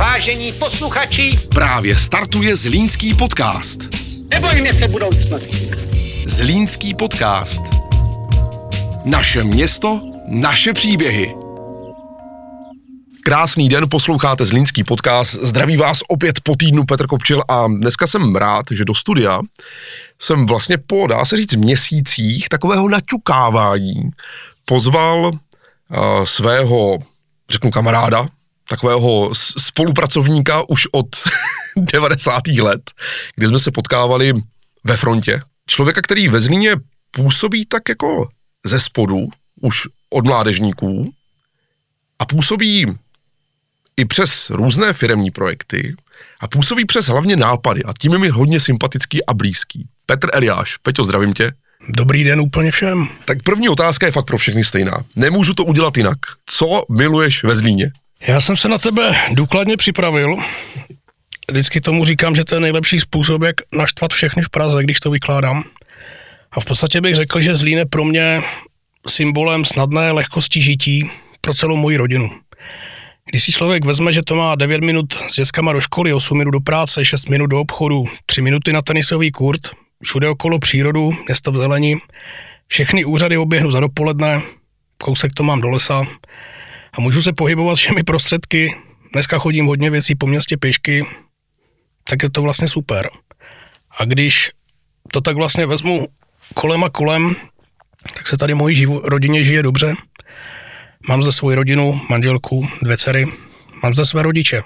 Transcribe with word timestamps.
Vážení 0.00 0.52
posluchači, 0.52 1.38
Právě 1.54 1.98
startuje 1.98 2.56
Zlínský 2.56 3.14
podcast. 3.14 3.80
nebojme 4.30 4.74
se 4.74 4.88
budoucnosti. 4.88 5.70
Zlínský 6.26 6.94
podcast. 6.94 7.62
Naše 9.04 9.44
město, 9.44 10.00
naše 10.28 10.72
příběhy. 10.72 11.34
Krásný 13.24 13.68
den, 13.68 13.86
posloucháte 13.90 14.44
Zlínský 14.44 14.84
podcast. 14.84 15.34
Zdraví 15.42 15.76
vás 15.76 16.00
opět 16.08 16.40
po 16.40 16.56
týdnu 16.56 16.84
Petr 16.84 17.06
Kopčil 17.06 17.42
a 17.48 17.66
dneska 17.66 18.06
jsem 18.06 18.36
rád, 18.36 18.66
že 18.70 18.84
do 18.84 18.94
studia 18.94 19.40
jsem 20.18 20.46
vlastně 20.46 20.78
po, 20.78 21.06
dá 21.06 21.24
se 21.24 21.36
říct, 21.36 21.54
měsících 21.54 22.48
takového 22.48 22.88
naťukávání 22.88 24.10
pozval 24.64 25.26
uh, 25.26 26.24
svého, 26.24 26.98
řeknu 27.50 27.70
kamaráda, 27.70 28.26
takového 28.70 29.30
spolupracovníka 29.34 30.68
už 30.68 30.86
od 30.92 31.06
90. 31.76 32.46
let, 32.46 32.90
kdy 33.36 33.46
jsme 33.46 33.58
se 33.58 33.70
potkávali 33.70 34.32
ve 34.84 34.96
frontě. 34.96 35.40
Člověka, 35.66 36.00
který 36.02 36.28
ve 36.28 36.40
Zlíně 36.40 36.76
působí 37.10 37.66
tak 37.66 37.88
jako 37.88 38.28
ze 38.66 38.80
spodu, 38.80 39.28
už 39.60 39.82
od 40.10 40.26
mládežníků, 40.26 41.12
a 42.18 42.26
působí 42.26 42.86
i 43.96 44.04
přes 44.04 44.50
různé 44.50 44.92
firemní 44.92 45.30
projekty 45.30 45.94
a 46.40 46.48
působí 46.48 46.84
přes 46.84 47.06
hlavně 47.06 47.36
nápady 47.36 47.82
a 47.84 47.92
tím 48.00 48.12
je 48.12 48.18
mi 48.18 48.28
hodně 48.28 48.60
sympatický 48.60 49.26
a 49.26 49.34
blízký. 49.34 49.88
Petr 50.06 50.28
Eliáš, 50.32 50.76
Peťo, 50.76 51.04
zdravím 51.04 51.32
tě. 51.32 51.52
Dobrý 51.88 52.24
den 52.24 52.40
úplně 52.40 52.70
všem. 52.70 53.08
Tak 53.24 53.42
první 53.42 53.68
otázka 53.68 54.06
je 54.06 54.12
fakt 54.12 54.26
pro 54.26 54.38
všechny 54.38 54.64
stejná. 54.64 55.04
Nemůžu 55.16 55.54
to 55.54 55.64
udělat 55.64 55.96
jinak. 55.96 56.18
Co 56.46 56.82
miluješ 56.90 57.44
ve 57.44 57.56
Zlíně? 57.56 57.92
Já 58.26 58.40
jsem 58.40 58.56
se 58.56 58.68
na 58.68 58.78
tebe 58.78 59.16
důkladně 59.32 59.76
připravil. 59.76 60.36
Vždycky 61.50 61.80
tomu 61.80 62.04
říkám, 62.04 62.36
že 62.36 62.44
to 62.44 62.54
je 62.54 62.60
nejlepší 62.60 63.00
způsob, 63.00 63.42
jak 63.42 63.56
naštvat 63.72 64.12
všechny 64.12 64.42
v 64.42 64.50
Praze, 64.50 64.82
když 64.82 65.00
to 65.00 65.10
vykládám. 65.10 65.64
A 66.52 66.60
v 66.60 66.64
podstatě 66.64 67.00
bych 67.00 67.16
řekl, 67.16 67.40
že 67.40 67.54
Zlín 67.54 67.78
je 67.78 67.86
pro 67.86 68.04
mě 68.04 68.42
symbolem 69.08 69.64
snadné 69.64 70.12
lehkosti 70.12 70.62
žití 70.62 71.10
pro 71.40 71.54
celou 71.54 71.76
moji 71.76 71.96
rodinu. 71.96 72.30
Když 73.30 73.44
si 73.44 73.52
člověk 73.52 73.84
vezme, 73.84 74.12
že 74.12 74.22
to 74.22 74.34
má 74.34 74.54
9 74.54 74.84
minut 74.84 75.14
s 75.28 75.36
dětskama 75.36 75.72
do 75.72 75.80
školy, 75.80 76.12
8 76.12 76.38
minut 76.38 76.50
do 76.50 76.60
práce, 76.60 77.04
6 77.04 77.28
minut 77.28 77.46
do 77.46 77.60
obchodu, 77.60 78.04
3 78.26 78.42
minuty 78.42 78.72
na 78.72 78.82
tenisový 78.82 79.30
kurt, 79.30 79.60
všude 80.04 80.28
okolo 80.28 80.58
přírodu, 80.58 81.10
město 81.26 81.52
v 81.52 81.56
zelení, 81.56 81.96
všechny 82.66 83.04
úřady 83.04 83.36
oběhnu 83.36 83.70
za 83.70 83.80
dopoledne, 83.80 84.42
kousek 84.98 85.32
to 85.34 85.42
mám 85.42 85.60
do 85.60 85.68
lesa, 85.70 86.06
a 86.92 87.00
můžu 87.00 87.22
se 87.22 87.32
pohybovat 87.32 87.74
všemi 87.78 88.02
prostředky. 88.02 88.74
Dneska 89.12 89.38
chodím 89.38 89.66
hodně 89.66 89.90
věcí 89.90 90.14
po 90.14 90.26
městě 90.26 90.56
pěšky, 90.56 91.06
tak 92.04 92.22
je 92.22 92.30
to 92.30 92.42
vlastně 92.42 92.68
super. 92.68 93.10
A 93.98 94.04
když 94.04 94.50
to 95.12 95.20
tak 95.20 95.36
vlastně 95.36 95.66
vezmu 95.66 96.08
kolem 96.54 96.84
a 96.84 96.90
kolem, 96.90 97.36
tak 98.14 98.28
se 98.28 98.36
tady 98.36 98.54
mojí 98.54 98.86
živo- 98.86 99.00
rodině 99.04 99.44
žije 99.44 99.62
dobře. 99.62 99.94
Mám 101.08 101.22
zde 101.22 101.32
svoji 101.32 101.56
rodinu, 101.56 102.00
manželku, 102.10 102.68
dvě 102.82 102.96
dcery, 102.96 103.26
mám 103.82 103.94
zde 103.94 104.06
své 104.06 104.22
rodiče, 104.22 104.62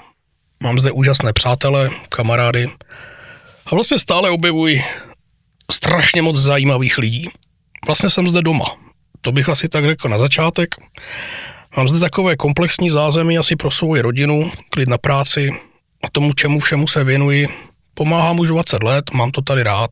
mám 0.62 0.78
zde 0.78 0.92
úžasné 0.92 1.32
přátele, 1.32 1.90
kamarády 2.08 2.68
a 3.66 3.74
vlastně 3.74 3.98
stále 3.98 4.30
objevuji 4.30 4.84
strašně 5.72 6.22
moc 6.22 6.36
zajímavých 6.36 6.98
lidí. 6.98 7.28
Vlastně 7.86 8.08
jsem 8.08 8.28
zde 8.28 8.42
doma. 8.42 8.64
To 9.20 9.32
bych 9.32 9.48
asi 9.48 9.68
tak 9.68 9.84
řekl 9.84 10.08
na 10.08 10.18
začátek. 10.18 10.74
Mám 11.76 11.88
zde 11.88 12.00
takové 12.00 12.36
komplexní 12.36 12.90
zázemí 12.90 13.38
asi 13.38 13.56
pro 13.56 13.70
svou 13.70 14.02
rodinu, 14.02 14.52
klid 14.70 14.88
na 14.88 14.98
práci 14.98 15.50
a 16.04 16.10
tomu, 16.12 16.32
čemu 16.32 16.58
všemu 16.58 16.88
se 16.88 17.04
věnuji. 17.04 17.48
Pomáhám 17.94 18.40
už 18.40 18.48
20 18.48 18.82
let, 18.82 19.10
mám 19.10 19.30
to 19.30 19.42
tady 19.42 19.62
rád 19.62 19.90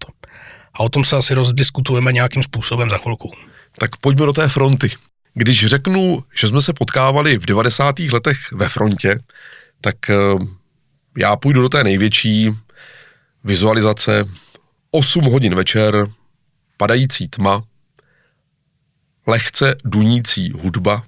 a 0.74 0.80
o 0.80 0.88
tom 0.88 1.04
se 1.04 1.16
asi 1.16 1.34
rozdiskutujeme 1.34 2.12
nějakým 2.12 2.42
způsobem 2.42 2.90
za 2.90 2.98
chvilku. 2.98 3.32
Tak 3.78 3.96
pojďme 3.96 4.26
do 4.26 4.32
té 4.32 4.48
fronty. 4.48 4.90
Když 5.34 5.66
řeknu, 5.66 6.24
že 6.34 6.48
jsme 6.48 6.60
se 6.60 6.72
potkávali 6.72 7.38
v 7.38 7.46
90. 7.46 7.98
letech 7.98 8.52
ve 8.52 8.68
frontě, 8.68 9.18
tak 9.80 10.10
eh, 10.10 10.14
já 11.18 11.36
půjdu 11.36 11.62
do 11.62 11.68
té 11.68 11.84
největší 11.84 12.50
vizualizace 13.44 14.24
8 14.90 15.24
hodin 15.24 15.54
večer, 15.54 16.06
padající 16.76 17.28
tma, 17.28 17.62
lehce 19.26 19.74
dunící 19.84 20.52
hudba 20.52 21.02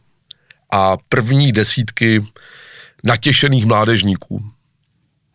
a 0.75 0.97
první 1.09 1.53
desítky 1.53 2.25
natěšených 3.05 3.67
mládežníků. 3.67 4.51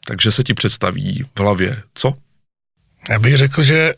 Takže 0.06 0.32
se 0.32 0.44
ti 0.44 0.54
představí 0.54 1.26
v 1.38 1.40
hlavě, 1.40 1.82
co? 1.94 2.14
Já 3.10 3.20
bych 3.20 3.38
řekl, 3.38 3.64
že 3.64 3.94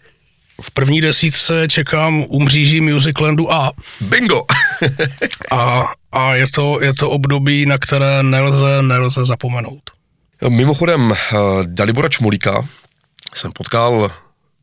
v 0.62 0.72
první 0.72 1.02
desítce 1.02 1.68
čekám 1.68 2.26
u 2.28 2.42
mříží 2.42 2.82
Musiclandu 2.82 3.54
A. 3.54 3.72
Bingo! 4.02 4.42
A, 5.52 5.86
a 6.12 6.36
je, 6.36 6.46
to, 6.56 6.82
je 6.82 6.94
to 6.94 7.10
období, 7.10 7.66
na 7.66 7.78
které 7.78 8.24
nelze, 8.24 8.82
nelze 8.82 9.26
zapomenout. 9.26 9.82
Mimochodem, 10.50 11.12
eh, 11.14 11.38
Dalibora 11.66 12.10
Čmolíka 12.10 12.68
jsem 13.36 13.52
potkal 13.52 14.12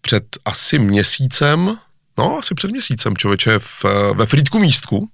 před 0.01 0.25
asi 0.45 0.79
měsícem, 0.79 1.79
no 2.19 2.39
asi 2.39 2.55
před 2.55 2.71
měsícem, 2.71 3.17
člověče, 3.17 3.59
v, 3.59 3.85
eh, 3.85 4.15
ve 4.15 4.27
Frýdku 4.27 4.59
místku. 4.59 5.09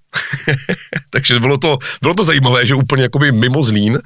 Takže 1.10 1.41
bylo 1.41 1.59
to, 1.59 1.78
bylo 2.03 2.15
to 2.15 2.25
zajímavé, 2.25 2.66
že 2.66 2.75
úplně 2.75 3.03
jakoby 3.03 3.32
mimo 3.32 3.62
Zlín. 3.62 3.98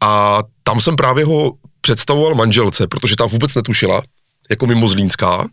A 0.00 0.42
tam 0.62 0.80
jsem 0.80 0.96
právě 0.96 1.24
ho 1.24 1.52
představoval 1.80 2.34
manželce, 2.34 2.86
protože 2.86 3.16
ta 3.16 3.26
vůbec 3.26 3.54
netušila, 3.54 4.02
jako 4.50 4.66
mimo 4.66 4.88
Zlínská. 4.88 5.48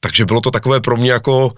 Takže 0.00 0.24
bylo 0.24 0.40
to 0.40 0.50
takové 0.50 0.80
pro 0.80 0.96
mě 0.96 1.12
jako, 1.12 1.50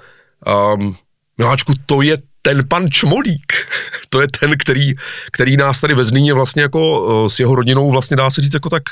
um, 0.74 0.96
miláčku, 1.38 1.72
to 1.86 2.02
je 2.02 2.18
ten 2.42 2.68
pan 2.68 2.90
Čmolík. 2.90 3.52
to 4.08 4.20
je 4.20 4.26
ten, 4.40 4.54
který, 4.58 4.92
který 5.32 5.56
nás 5.56 5.80
tady 5.80 5.94
ve 5.94 6.04
Zlíně 6.04 6.34
vlastně 6.34 6.62
jako 6.62 7.00
uh, 7.00 7.28
s 7.28 7.40
jeho 7.40 7.54
rodinou 7.54 7.90
vlastně 7.90 8.16
dá 8.16 8.30
se 8.30 8.42
říct 8.42 8.54
jako 8.54 8.68
tak 8.68 8.82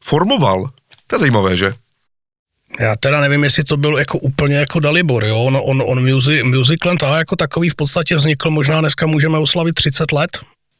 formoval. 0.00 0.66
To 1.06 1.16
je 1.16 1.20
zajímavé, 1.20 1.56
že? 1.56 1.74
Já 2.80 2.96
teda 2.96 3.20
nevím, 3.20 3.44
jestli 3.44 3.64
to 3.64 3.76
byl 3.76 3.98
jako 3.98 4.18
úplně 4.18 4.56
jako 4.56 4.80
Dalibor, 4.80 5.24
jo? 5.24 5.38
On, 5.38 5.58
on, 5.64 5.82
on 5.86 6.12
music, 6.14 6.42
Musicland 6.44 7.02
A 7.02 7.18
jako 7.18 7.36
takový 7.36 7.68
v 7.68 7.74
podstatě 7.74 8.16
vznikl, 8.16 8.50
možná 8.50 8.80
dneska 8.80 9.06
můžeme 9.06 9.38
oslavit 9.38 9.74
30 9.74 10.12
let 10.12 10.30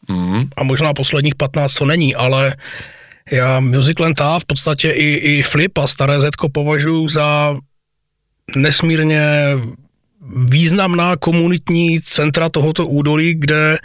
Mm. 0.09 0.45
a 0.57 0.63
možná 0.63 0.95
posledních 0.95 1.35
15 1.35 1.75
to 1.75 1.85
není, 1.85 2.15
ale 2.15 2.57
já 3.31 3.61
Musicland 3.61 4.21
A 4.21 4.39
v 4.39 4.45
podstatě 4.45 4.91
i, 4.91 5.15
i 5.15 5.43
Flip 5.43 5.79
a 5.79 5.87
Staré 5.87 6.21
Zetko 6.21 6.49
považuji 6.49 7.09
za 7.09 7.57
nesmírně 8.57 9.27
významná 10.37 11.17
komunitní 11.17 12.01
centra 12.01 12.49
tohoto 12.49 12.87
údolí, 12.87 13.35
kde 13.35 13.79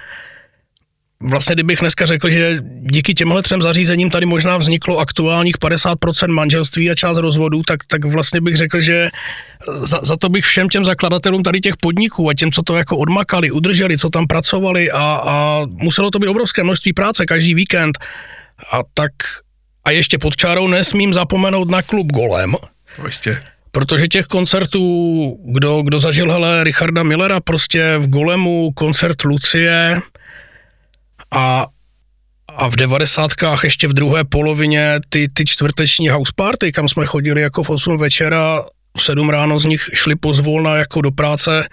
vlastně 1.22 1.56
kdybych 1.56 1.80
dneska 1.80 2.06
řekl, 2.06 2.30
že 2.30 2.58
díky 2.82 3.14
těmhle 3.14 3.42
třem 3.42 3.62
zařízením 3.62 4.10
tady 4.10 4.26
možná 4.26 4.58
vzniklo 4.58 4.98
aktuálních 4.98 5.58
50% 5.58 6.32
manželství 6.32 6.92
a 6.92 6.96
část 6.96 7.18
rozvodů, 7.18 7.62
tak, 7.68 7.80
tak 7.88 8.06
vlastně 8.06 8.42
bych 8.42 8.58
řekl, 8.58 8.82
že 8.82 9.10
za, 9.74 10.00
za 10.04 10.18
to 10.18 10.30
bych 10.30 10.46
všem 10.46 10.70
těm 10.70 10.86
zakladatelům 10.86 11.44
tady 11.44 11.60
těch 11.60 11.78
podniků 11.78 12.30
a 12.30 12.34
těm, 12.34 12.52
co 12.52 12.62
to 12.62 12.76
jako 12.76 12.98
odmakali, 12.98 13.52
udrželi, 13.52 13.98
co 13.98 14.10
tam 14.10 14.28
pracovali 14.28 14.92
a, 14.92 15.22
a 15.26 15.62
muselo 15.68 16.12
to 16.12 16.20
být 16.20 16.28
obrovské 16.28 16.64
množství 16.64 16.94
práce 16.94 17.26
každý 17.26 17.54
víkend 17.54 17.98
a 18.72 18.82
tak 18.94 19.12
a 19.86 19.92
ještě 19.92 20.18
pod 20.18 20.36
čárou 20.36 20.68
nesmím 20.68 21.14
zapomenout 21.14 21.70
na 21.70 21.82
klub 21.82 22.08
Golem, 22.08 22.56
jistě. 23.06 23.44
Protože 23.72 24.08
těch 24.08 24.26
koncertů, 24.26 25.38
kdo, 25.46 25.82
kdo 25.82 26.00
zažil 26.00 26.32
hele 26.32 26.64
Richarda 26.64 27.04
Millera, 27.04 27.40
prostě 27.40 27.98
v 27.98 28.08
Golemu 28.08 28.72
koncert 28.72 29.24
Lucie 29.24 30.02
a, 31.32 31.68
a 32.48 32.70
v 32.70 32.76
devadesátkách 32.76 33.64
ještě 33.64 33.88
v 33.88 33.94
druhé 33.94 34.24
polovině 34.24 35.00
ty, 35.10 35.28
ty 35.34 35.46
čtvrteční 35.46 36.10
house 36.10 36.32
party, 36.36 36.72
kam 36.72 36.88
jsme 36.88 37.06
chodili 37.06 37.42
jako 37.42 37.64
v 37.64 37.70
8 37.70 37.98
večera, 37.98 38.64
v 38.98 39.04
7 39.04 39.30
ráno 39.30 39.60
z 39.60 39.66
nich 39.66 39.90
šli 39.94 40.16
pozvolna 40.16 40.76
jako 40.76 41.02
do 41.02 41.12
práce 41.12 41.70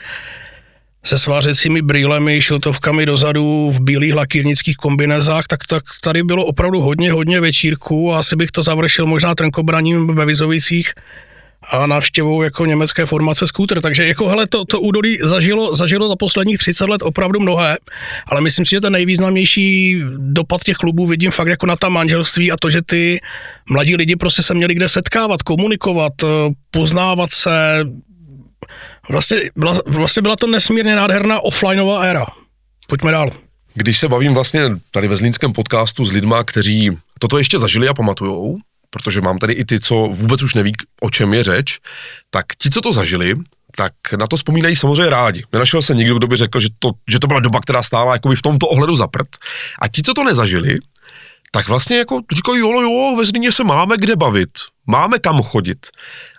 se 1.05 1.19
svářecími 1.19 1.83
brýlemi, 1.83 2.43
šiltovkami 2.43 3.07
dozadu 3.07 3.71
v 3.71 3.81
bílých 3.81 4.15
lakírnických 4.15 4.77
kombinezách, 4.77 5.47
tak, 5.47 5.67
tak 5.67 5.83
tady 6.03 6.23
bylo 6.23 6.45
opravdu 6.45 6.81
hodně, 6.81 7.13
hodně 7.13 7.41
večírků 7.41 8.13
a 8.13 8.19
asi 8.19 8.37
bych 8.37 8.51
to 8.51 8.63
završil 8.63 9.07
možná 9.07 9.35
trnkobraním 9.35 10.07
ve 10.07 10.27
Vizovicích 10.27 10.93
a 11.71 11.87
návštěvou 11.87 12.43
jako 12.43 12.67
německé 12.67 13.07
formace 13.07 13.47
Scooter. 13.47 13.81
Takže 13.81 14.07
jako 14.07 14.29
hele, 14.29 14.47
to, 14.47 14.65
to 14.65 14.81
údolí 14.81 15.19
zažilo, 15.23 15.75
zažilo 15.75 16.09
za 16.09 16.17
posledních 16.17 16.59
30 16.59 16.89
let 16.89 17.03
opravdu 17.03 17.41
mnohé, 17.41 17.77
ale 18.27 18.41
myslím 18.41 18.65
si, 18.65 18.71
že 18.71 18.81
ten 18.81 18.93
nejvýznamnější 18.93 20.01
dopad 20.17 20.65
těch 20.65 20.77
klubů 20.77 21.07
vidím 21.07 21.31
fakt 21.31 21.49
jako 21.49 21.67
na 21.67 21.77
ta 21.77 21.89
manželství 21.89 22.53
a 22.53 22.57
to, 22.61 22.71
že 22.71 22.83
ty 22.83 23.21
mladí 23.71 23.97
lidi 23.97 24.17
prostě 24.17 24.43
se 24.43 24.55
měli 24.55 24.75
kde 24.75 24.89
setkávat, 24.89 25.43
komunikovat, 25.43 26.13
eh, 26.23 26.27
poznávat 26.71 27.33
se. 27.33 27.85
Vlastně 29.11 29.37
byla, 29.57 29.81
vlastně 29.87 30.23
byla 30.23 30.37
to 30.37 30.47
nesmírně 30.47 30.97
nádherná 30.97 31.41
offlineová 31.41 32.03
éra. 32.03 32.27
Pojďme 32.89 33.11
dál. 33.11 33.31
když 33.75 33.99
se 33.99 34.09
bavím 34.09 34.35
vlastně 34.35 34.71
tady 34.91 35.09
ve 35.09 35.17
Zlínském 35.17 35.53
podcastu 35.53 36.05
s 36.05 36.13
lidma, 36.13 36.45
kteří 36.45 36.91
toto 37.19 37.39
ještě 37.39 37.59
zažili 37.59 37.89
a 37.89 37.95
pamatujou, 37.95 38.59
protože 38.91 39.21
mám 39.21 39.39
tady 39.39 39.53
i 39.53 39.65
ty, 39.65 39.81
co 39.81 39.95
vůbec 39.95 40.43
už 40.43 40.55
neví, 40.55 40.73
o 41.01 41.11
čem 41.11 41.35
je 41.35 41.45
řeč, 41.45 41.79
tak 42.31 42.47
ti, 42.59 42.71
co 42.71 42.81
to 42.81 42.93
zažili, 42.93 43.35
tak 43.77 43.93
na 44.17 44.27
to 44.27 44.37
vzpomínají 44.37 44.77
samozřejmě 44.77 45.11
rádi. 45.11 45.43
Nenašel 45.53 45.83
se 45.83 45.95
nikdo, 45.95 46.19
kdo 46.19 46.27
by 46.27 46.37
řekl, 46.37 46.61
že 46.61 46.69
to, 46.79 46.91
že 47.11 47.19
to 47.19 47.27
byla 47.27 47.41
doba, 47.41 47.61
která 47.61 47.83
stála 47.83 48.13
jakoby 48.13 48.37
v 48.37 48.43
tomto 48.43 48.69
ohledu 48.69 48.97
za 48.97 49.07
prd. 49.07 49.29
A 49.81 49.89
ti, 49.89 50.03
co 50.03 50.15
to 50.15 50.25
nezažili, 50.25 50.79
tak 51.51 51.69
vlastně 51.69 51.99
jako 51.99 52.21
říkají, 52.33 52.59
jo, 52.59 52.81
jo, 52.81 53.17
ve 53.19 53.27
Zlíně 53.27 53.53
se 53.53 53.65
máme 53.65 53.97
kde 53.97 54.17
bavit, 54.17 54.51
máme 54.87 55.19
kam 55.19 55.43
chodit. 55.43 55.87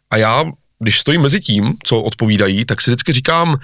A 0.09 0.17
já, 0.17 0.43
když 0.79 0.99
stojím 0.99 1.21
mezi 1.21 1.39
tím, 1.39 1.73
co 1.83 2.01
odpovídají, 2.01 2.65
tak 2.65 2.81
si 2.81 2.91
vždycky 2.91 3.11
říkám, 3.11 3.57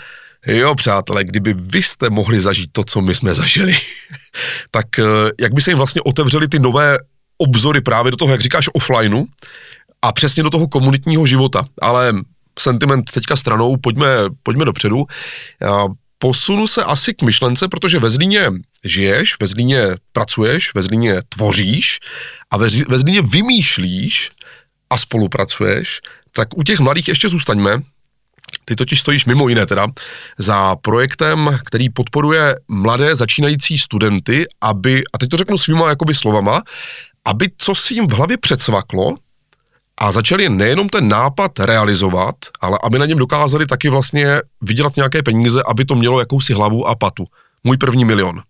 jo, 0.47 0.75
přátelé, 0.75 1.23
kdyby 1.23 1.53
vy 1.53 1.83
jste 1.83 2.09
mohli 2.09 2.41
zažít 2.41 2.69
to, 2.71 2.83
co 2.83 3.01
my 3.01 3.15
jsme 3.15 3.33
zažili, 3.33 3.75
tak 4.71 4.99
eh, 4.99 5.03
jak 5.41 5.53
by 5.53 5.61
se 5.61 5.71
jim 5.71 5.77
vlastně 5.77 6.01
otevřely 6.01 6.47
ty 6.47 6.59
nové 6.59 6.97
obzory 7.37 7.81
právě 7.81 8.11
do 8.11 8.17
toho, 8.17 8.31
jak 8.31 8.41
říkáš, 8.41 8.69
offlineu 8.73 9.25
a 10.01 10.11
přesně 10.11 10.43
do 10.43 10.49
toho 10.49 10.67
komunitního 10.67 11.25
života. 11.25 11.65
Ale 11.81 12.13
sentiment 12.59 13.11
teďka 13.11 13.35
stranou, 13.35 13.77
pojďme, 13.77 14.07
pojďme 14.43 14.65
dopředu. 14.65 15.05
Posunu 16.17 16.67
se 16.67 16.83
asi 16.83 17.13
k 17.13 17.21
myšlence, 17.21 17.67
protože 17.67 17.99
ve 17.99 18.09
Zlíně 18.09 18.45
žiješ, 18.83 19.35
ve 19.41 19.47
Zlíně 19.47 19.87
pracuješ, 20.11 20.73
ve 20.75 20.81
Zlíně 20.81 21.21
tvoříš 21.29 21.99
a 22.51 22.57
ve, 22.57 22.67
ve 22.87 22.99
Zlíně 22.99 23.21
vymýšlíš 23.21 24.29
a 24.89 24.97
spolupracuješ, 24.97 26.01
tak 26.31 26.57
u 26.57 26.63
těch 26.63 26.79
mladých 26.79 27.07
ještě 27.07 27.29
zůstaňme. 27.29 27.81
Ty 28.65 28.75
totiž 28.75 28.99
stojíš 28.99 29.25
mimo 29.25 29.49
jiné 29.49 29.65
teda 29.65 29.87
za 30.37 30.75
projektem, 30.75 31.57
který 31.65 31.89
podporuje 31.89 32.55
mladé 32.67 33.15
začínající 33.15 33.77
studenty, 33.77 34.45
aby, 34.61 35.03
a 35.13 35.17
teď 35.17 35.29
to 35.29 35.37
řeknu 35.37 35.57
svýma 35.57 35.89
jakoby 35.89 36.15
slovama, 36.15 36.61
aby 37.25 37.49
co 37.57 37.75
si 37.75 37.93
jim 37.93 38.07
v 38.07 38.13
hlavě 38.13 38.37
předsvaklo 38.37 39.15
a 39.97 40.11
začali 40.11 40.49
nejenom 40.49 40.89
ten 40.89 41.07
nápad 41.07 41.59
realizovat, 41.59 42.35
ale 42.61 42.79
aby 42.83 42.99
na 42.99 43.05
něm 43.05 43.17
dokázali 43.17 43.65
taky 43.65 43.89
vlastně 43.89 44.27
vydělat 44.61 44.95
nějaké 44.95 45.23
peníze, 45.23 45.61
aby 45.67 45.85
to 45.85 45.95
mělo 45.95 46.19
jakousi 46.19 46.53
hlavu 46.53 46.87
a 46.87 46.95
patu. 46.95 47.25
Můj 47.63 47.77
první 47.77 48.05
milion. 48.05 48.41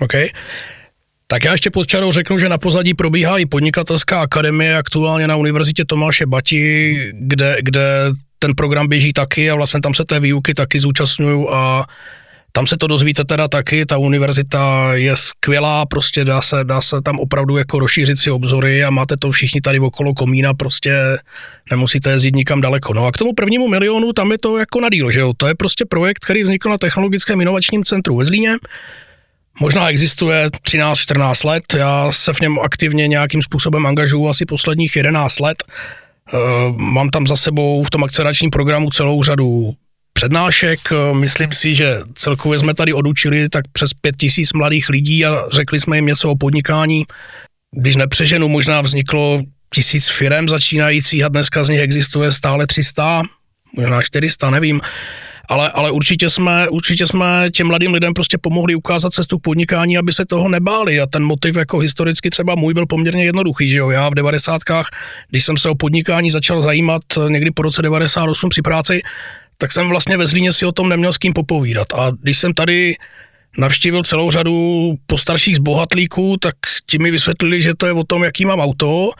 OK. 0.00 0.12
Tak 1.26 1.44
já 1.44 1.52
ještě 1.52 1.70
pod 1.70 1.86
čarou 1.86 2.12
řeknu, 2.12 2.38
že 2.38 2.48
na 2.48 2.58
pozadí 2.58 2.94
probíhá 2.94 3.38
i 3.38 3.46
podnikatelská 3.46 4.20
akademie 4.20 4.76
aktuálně 4.76 5.28
na 5.28 5.36
Univerzitě 5.36 5.84
Tomáše 5.84 6.26
Bati, 6.26 6.96
kde, 7.14 7.56
kde 7.62 8.12
ten 8.38 8.54
program 8.54 8.88
běží 8.88 9.12
taky 9.12 9.50
a 9.50 9.54
vlastně 9.54 9.80
tam 9.80 9.94
se 9.94 10.04
té 10.04 10.20
výuky 10.20 10.54
taky 10.54 10.80
zúčastňuju 10.80 11.50
a 11.50 11.86
tam 12.56 12.66
se 12.66 12.76
to 12.76 12.86
dozvíte 12.86 13.24
teda 13.24 13.48
taky, 13.48 13.86
ta 13.86 13.98
univerzita 13.98 14.90
je 14.94 15.16
skvělá, 15.16 15.86
prostě 15.86 16.24
dá 16.24 16.40
se, 16.40 16.64
dá 16.64 16.80
se 16.80 17.02
tam 17.02 17.18
opravdu 17.18 17.56
jako 17.56 17.78
rozšířit 17.78 18.18
si 18.18 18.30
obzory 18.30 18.84
a 18.84 18.90
máte 18.90 19.16
to 19.16 19.30
všichni 19.30 19.60
tady 19.60 19.78
okolo 19.78 20.14
komína, 20.14 20.54
prostě 20.54 21.18
nemusíte 21.70 22.10
jezdit 22.10 22.34
nikam 22.34 22.60
daleko. 22.60 22.94
No 22.94 23.06
a 23.06 23.12
k 23.12 23.16
tomu 23.16 23.32
prvnímu 23.32 23.68
milionu 23.68 24.12
tam 24.12 24.32
je 24.32 24.38
to 24.38 24.58
jako 24.58 24.80
na 24.80 24.88
díl, 24.88 25.10
že 25.10 25.20
jo? 25.20 25.32
To 25.36 25.46
je 25.46 25.54
prostě 25.54 25.84
projekt, 25.84 26.24
který 26.24 26.42
vznikl 26.42 26.68
na 26.68 26.78
Technologickém 26.78 27.40
inovačním 27.40 27.84
centru 27.84 28.16
ve 28.16 28.24
Zlíně. 28.24 28.56
Možná 29.60 29.90
existuje 29.90 30.46
13-14 30.46 31.48
let, 31.48 31.64
já 31.76 32.12
se 32.12 32.32
v 32.32 32.40
něm 32.40 32.58
aktivně 32.58 33.08
nějakým 33.08 33.42
způsobem 33.42 33.86
angažuju 33.86 34.28
asi 34.28 34.46
posledních 34.46 34.96
11 34.96 35.40
let. 35.40 35.62
Eh, 35.62 36.38
mám 36.76 37.08
tam 37.08 37.26
za 37.26 37.36
sebou 37.36 37.84
v 37.84 37.90
tom 37.90 38.04
akceleračním 38.04 38.50
programu 38.50 38.90
celou 38.90 39.22
řadu 39.22 39.74
přednášek. 40.16 40.80
Myslím 41.12 41.52
si, 41.52 41.74
že 41.74 42.00
celkově 42.14 42.58
jsme 42.58 42.74
tady 42.74 42.92
odučili 42.92 43.48
tak 43.48 43.64
přes 43.72 43.90
pět 44.00 44.16
tisíc 44.16 44.52
mladých 44.52 44.88
lidí 44.88 45.24
a 45.24 45.42
řekli 45.52 45.80
jsme 45.80 45.96
jim 45.96 46.06
něco 46.06 46.30
o 46.30 46.36
podnikání. 46.36 47.04
Když 47.76 47.96
nepřeženu, 47.96 48.48
možná 48.48 48.80
vzniklo 48.80 49.42
tisíc 49.74 50.08
firm 50.08 50.48
začínajících 50.48 51.24
a 51.24 51.28
dneska 51.28 51.64
z 51.64 51.68
nich 51.68 51.80
existuje 51.80 52.32
stále 52.32 52.66
300, 52.66 53.22
možná 53.76 54.02
400, 54.02 54.50
nevím. 54.50 54.80
Ale, 55.48 55.70
ale 55.70 55.90
určitě, 55.90 56.30
jsme, 56.30 56.68
určitě 56.68 57.06
jsme 57.06 57.50
těm 57.52 57.66
mladým 57.66 57.92
lidem 57.92 58.12
prostě 58.14 58.38
pomohli 58.38 58.74
ukázat 58.74 59.12
cestu 59.12 59.38
k 59.38 59.42
podnikání, 59.42 59.98
aby 59.98 60.12
se 60.12 60.24
toho 60.26 60.48
nebáli. 60.48 61.00
A 61.00 61.06
ten 61.06 61.24
motiv 61.24 61.56
jako 61.56 61.78
historicky 61.78 62.30
třeba 62.30 62.54
můj 62.54 62.74
byl 62.74 62.86
poměrně 62.86 63.24
jednoduchý, 63.24 63.68
že 63.68 63.78
jo. 63.78 63.90
Já 63.90 64.08
v 64.08 64.14
devadesátkách, 64.14 64.88
když 65.30 65.44
jsem 65.44 65.56
se 65.56 65.68
o 65.68 65.74
podnikání 65.74 66.30
začal 66.30 66.62
zajímat 66.62 67.02
někdy 67.28 67.50
po 67.50 67.62
roce 67.62 67.82
98 67.82 68.50
při 68.50 68.62
práci, 68.62 69.02
tak 69.58 69.72
jsem 69.72 69.88
vlastně 69.88 70.16
ve 70.16 70.26
Zlíně 70.26 70.52
si 70.52 70.66
o 70.66 70.72
tom 70.72 70.88
neměl 70.88 71.12
s 71.12 71.18
kým 71.18 71.32
popovídat. 71.32 71.86
A 71.94 72.10
když 72.22 72.38
jsem 72.38 72.54
tady 72.54 72.96
navštívil 73.58 74.02
celou 74.02 74.30
řadu 74.30 74.94
postarších 75.06 75.56
zbohatlíků, 75.56 76.36
tak 76.40 76.54
ti 76.86 76.98
mi 76.98 77.10
vysvětlili, 77.10 77.62
že 77.62 77.74
to 77.74 77.86
je 77.86 77.92
o 77.92 78.04
tom, 78.04 78.24
jaký 78.24 78.44
mám 78.44 78.60
auto. 78.60 79.10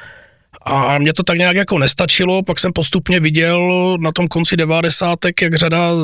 A 0.62 0.98
mě 0.98 1.12
to 1.12 1.22
tak 1.22 1.38
nějak 1.38 1.56
jako 1.56 1.78
nestačilo, 1.78 2.42
pak 2.42 2.60
jsem 2.60 2.72
postupně 2.72 3.20
viděl 3.20 3.60
na 4.00 4.12
tom 4.12 4.28
konci 4.28 4.56
devádesátek, 4.56 5.42
jak 5.42 5.54
řada 5.54 5.96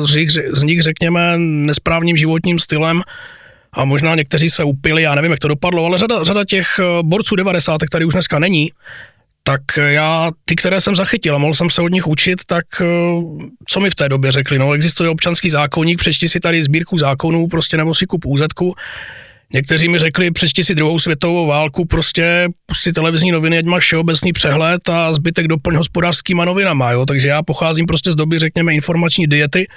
z 0.53 0.63
nich, 0.63 0.81
řekněme, 0.81 1.37
nesprávným 1.37 2.17
životním 2.17 2.59
stylem. 2.59 3.01
A 3.73 3.85
možná 3.85 4.15
někteří 4.15 4.49
se 4.49 4.63
upili, 4.63 5.01
já 5.01 5.15
nevím, 5.15 5.31
jak 5.31 5.39
to 5.39 5.47
dopadlo, 5.47 5.85
ale 5.85 5.97
řada, 5.97 6.23
řada 6.23 6.45
těch 6.45 6.79
borců 7.01 7.35
devadesátek 7.35 7.89
tady 7.89 8.05
už 8.05 8.13
dneska 8.13 8.39
není 8.39 8.71
tak 9.43 9.61
já 9.77 10.31
ty, 10.45 10.55
které 10.55 10.81
jsem 10.81 10.95
zachytil 10.95 11.35
a 11.35 11.37
mohl 11.37 11.53
jsem 11.53 11.69
se 11.69 11.81
od 11.81 11.91
nich 11.91 12.07
učit, 12.07 12.39
tak 12.45 12.65
eh, 12.81 12.85
co 13.67 13.79
mi 13.79 13.89
v 13.89 13.95
té 13.95 14.09
době 14.09 14.31
řekli? 14.31 14.59
No, 14.59 14.73
existuje 14.73 15.09
občanský 15.09 15.49
zákonník, 15.49 15.99
přečti 15.99 16.29
si 16.29 16.39
tady 16.39 16.63
sbírku 16.63 16.97
zákonů, 16.97 17.47
prostě 17.47 17.77
nebo 17.77 17.95
si 17.95 18.05
kup 18.05 18.25
úzetku. 18.25 18.75
Někteří 19.53 19.87
mi 19.87 19.99
řekli, 19.99 20.31
přečti 20.31 20.63
si 20.63 20.75
druhou 20.75 20.99
světovou 20.99 21.47
válku, 21.47 21.85
prostě 21.85 22.47
pusti 22.65 22.91
televizní 22.91 23.31
noviny, 23.31 23.57
ať 23.57 23.65
máš 23.65 23.83
všeobecný 23.83 24.33
přehled 24.33 24.89
a 24.89 25.13
zbytek 25.13 25.47
doplň 25.47 25.75
hospodářskýma 25.75 26.45
novinama, 26.45 26.91
jo? 26.91 27.05
Takže 27.05 27.27
já 27.27 27.43
pocházím 27.43 27.85
prostě 27.85 28.11
z 28.11 28.15
doby, 28.15 28.39
řekněme, 28.39 28.73
informační 28.73 29.27
diety. 29.27 29.67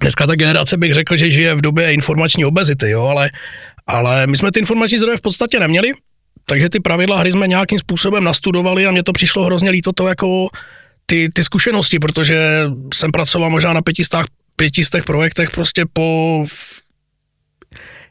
Dneska 0.00 0.26
ta 0.26 0.34
generace 0.34 0.76
bych 0.76 0.94
řekl, 0.94 1.16
že 1.16 1.30
žije 1.30 1.54
v 1.54 1.60
době 1.60 1.92
informační 1.92 2.44
obezity, 2.44 2.90
jo, 2.90 3.02
ale, 3.02 3.30
ale 3.86 4.26
my 4.26 4.36
jsme 4.36 4.52
ty 4.52 4.60
informační 4.60 4.98
zdroje 4.98 5.16
v 5.16 5.20
podstatě 5.20 5.60
neměli, 5.60 5.92
takže 6.46 6.68
ty 6.70 6.80
pravidla 6.80 7.18
hry 7.18 7.32
jsme 7.32 7.48
nějakým 7.48 7.78
způsobem 7.78 8.24
nastudovali 8.24 8.86
a 8.86 8.90
mně 8.90 9.02
to 9.02 9.12
přišlo 9.12 9.44
hrozně 9.44 9.70
líto 9.70 9.92
to 9.92 10.08
jako 10.08 10.48
ty, 11.06 11.28
ty 11.32 11.44
zkušenosti, 11.44 11.98
protože 11.98 12.64
jsem 12.94 13.10
pracoval 13.10 13.50
možná 13.50 13.72
na 13.72 13.82
pětistách, 13.82 14.26
pětistech 14.56 15.04
projektech 15.04 15.50
prostě 15.50 15.84
po 15.92 16.44